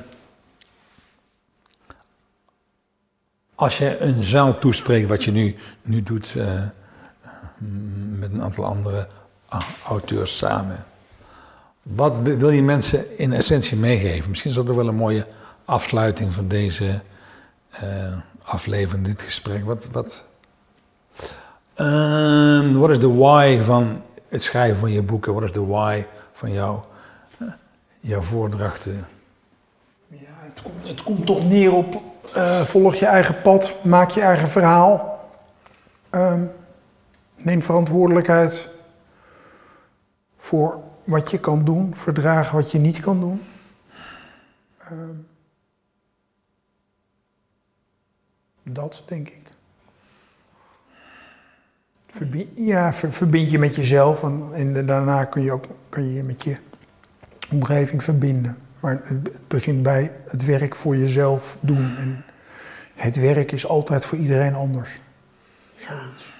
[3.55, 6.61] als je een zaal toespreekt, wat je nu, nu doet eh,
[8.19, 9.07] met een aantal andere
[9.53, 10.85] a- auteurs samen.
[11.81, 14.29] Wat wi- wil je mensen in essentie meegeven?
[14.29, 15.25] Misschien is dat ook wel een mooie
[15.65, 17.01] afsluiting van deze
[17.69, 19.65] eh, aflevering, dit gesprek.
[19.65, 20.23] Wat, wat,
[21.73, 25.33] Ehm, wat is de why van het schrijven van je boeken?
[25.33, 26.79] Wat is de why van jou,
[27.37, 27.47] eh,
[27.99, 29.07] jouw voordrachten?
[30.07, 32.01] Ja, het komt, het komt toch neer op
[32.33, 35.19] eh, volg je eigen pad, maak je eigen verhaal.
[36.09, 36.39] Ehm,
[37.45, 38.69] neem verantwoordelijkheid
[40.37, 43.41] voor wat je kan doen, verdraag wat je niet kan doen.
[44.77, 45.15] Ehm,
[48.63, 49.43] dat denk ik.
[52.07, 56.13] Verbind, ja, ver- verbind je met jezelf en, en daarna kun je ook kun je
[56.13, 56.57] je met je
[57.51, 58.57] omgeving verbinden.
[58.79, 61.97] Maar het begint bij het werk voor jezelf doen.
[61.97, 62.23] En
[62.93, 65.01] het werk is altijd voor iedereen anders.
[65.75, 66.34] Zoiets.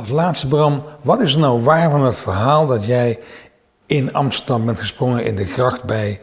[0.00, 3.18] Als laatste Bram, wat is nou waar van het verhaal dat jij
[3.86, 6.20] in Amsterdam bent gesprongen in de gracht bij...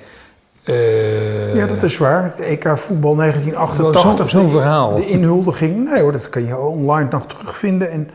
[0.63, 2.23] eh, Ja, dat is waar.
[2.23, 4.29] Het EK voetbal 1988.
[4.29, 4.95] Zo'n verhaal.
[4.95, 5.89] De inhuldiging.
[5.89, 7.91] Nee hoor, dat kan je online nog terugvinden.
[7.91, 8.09] En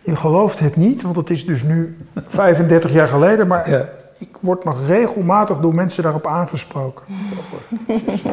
[0.00, 1.96] je gelooft het niet, want het is dus nu
[2.28, 3.46] 35 jaar geleden.
[3.46, 3.88] Maar Ja.
[4.18, 7.04] ik word nog regelmatig door mensen daarop aangesproken.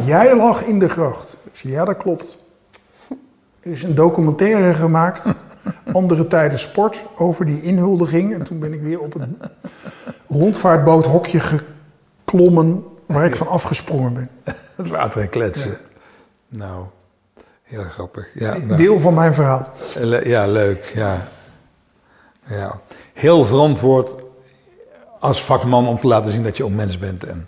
[0.05, 1.37] Jij lag in de gracht.
[1.51, 2.37] Ik ja, dat klopt.
[3.59, 5.33] Er is een documentaire gemaakt,
[5.91, 8.33] Andere Tijden Sport, over die inhuldiging.
[8.33, 9.37] En toen ben ik weer op een
[10.27, 14.29] rondvaartboothokje geklommen waar ik van afgesprongen ben.
[14.75, 15.77] Het water en kletsen.
[16.47, 16.85] Nou,
[17.63, 18.27] heel grappig.
[18.33, 19.69] Ja, nou, Deel van mijn verhaal.
[20.23, 20.91] ja leuk.
[20.95, 21.27] Ja.
[22.47, 22.79] Ja.
[23.13, 24.15] Heel verantwoord
[25.19, 27.23] als vakman om te laten zien dat je ook mens bent.
[27.23, 27.47] En,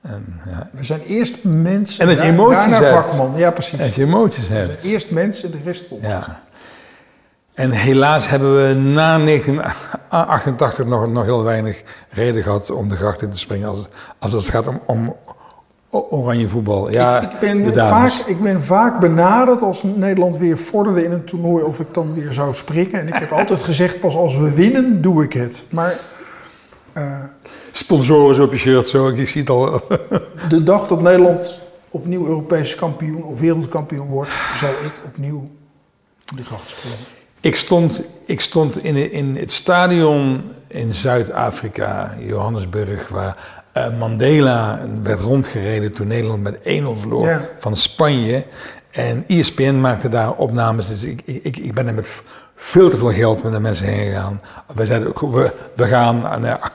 [0.00, 0.70] en, ja.
[0.72, 2.90] We zijn eerst mens En dat je emoties daarna hebt.
[3.10, 3.36] vakman.
[3.36, 3.78] Ja, precies.
[3.78, 4.82] en dat je emoties hebt.
[4.82, 6.04] Eerst mens en de rest volgt.
[6.04, 6.40] Ja.
[7.58, 13.22] En helaas hebben we na 1988 nog, nog heel weinig reden gehad om de gracht
[13.22, 13.88] in te springen als,
[14.18, 15.16] als het gaat om, om
[15.90, 16.90] oranje voetbal.
[16.90, 21.24] Ja, ik, ik, ben vaak, ik ben vaak benaderd als Nederland weer vorderde in een
[21.24, 23.00] toernooi of ik dan weer zou springen.
[23.00, 25.62] En ik heb altijd gezegd, pas als we winnen, doe ik het.
[25.70, 25.94] Maar
[26.92, 27.24] eh,
[27.72, 29.08] Sponsoren op je shirt, zo.
[29.08, 29.80] Ik zie het al.
[30.48, 35.44] de dag dat Nederland opnieuw Europees kampioen of wereldkampioen wordt, zal ik opnieuw
[36.34, 37.17] de gracht springen.
[37.40, 43.36] Ik stond, ik stond in, in het stadion in Zuid-Afrika, Johannesburg, waar
[43.72, 46.60] eh, Mandela werd rondgereden toen Nederland met 1-0
[46.94, 47.44] verloor Ja.
[47.58, 48.44] van Spanje.
[48.90, 50.88] En ESPN maakte daar opnames.
[50.88, 52.22] Dus ik, ik, ik- ik ben er met
[52.60, 54.40] veel te veel geld met de mensen heen gegaan.
[54.74, 56.72] Wij zeiden ook, we, we gaan naar...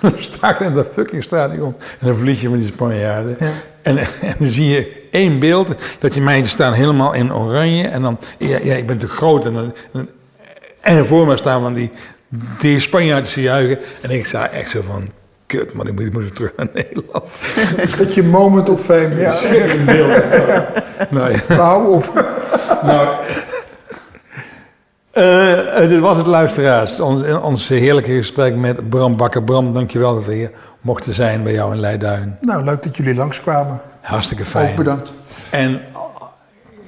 [0.00, 3.36] we staken in dat fucking stadion en dan verlies je van die Spanjaarden.
[3.40, 3.50] Ja.
[3.82, 7.88] En, en dan zie je één beeld, dat die meiden staan helemaal in oranje.
[7.88, 9.44] En dan, ja, ja ik ben te groot.
[9.44, 10.08] En, dan,
[10.80, 11.90] en, voor me staan van die,
[12.58, 13.78] die Spanjaarden te juichen.
[14.00, 15.10] En ik sta echt zo van,
[15.46, 17.24] kut, maar ik moet, ik moet terug naar Nederland.
[17.98, 19.40] Dat je moment of fame, ja.
[19.86, 20.22] Beeld.
[20.22, 21.10] is dat.
[21.10, 21.54] nou ja.
[21.54, 22.24] Hou op.
[22.82, 23.16] Nou,
[25.18, 27.00] eh, eh, dit was het luisteraars.
[27.00, 29.42] Ons, ons heerlijke gesprek met Bram Bakker.
[29.42, 30.50] Bram, dankjewel dat we hier
[30.80, 32.38] mochten zijn bij jou in Leiduin.
[32.40, 33.80] Nou, leuk dat jullie langskwamen.
[34.00, 34.70] Hartstikke fijn.
[34.70, 35.12] Ook bedankt.
[35.50, 35.80] En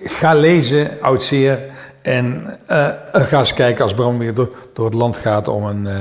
[0.05, 1.59] ga lezen, oud zeer.
[2.03, 5.87] En eh, ga eens kijken als Bram weer door, door het land gaat om een,
[5.87, 5.95] eh,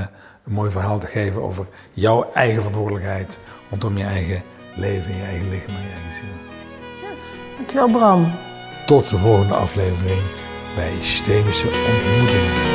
[0.45, 4.41] een mooi verhaal te geven over jouw eigen verantwoordelijkheid rondom je eigen
[4.75, 7.47] leven, je eigen lichaam en je eigen ziel.
[7.57, 8.31] Dankjewel Bram.
[8.85, 10.21] Tot de volgende aflevering
[10.75, 12.68] bij Systemische Ontmoetingen.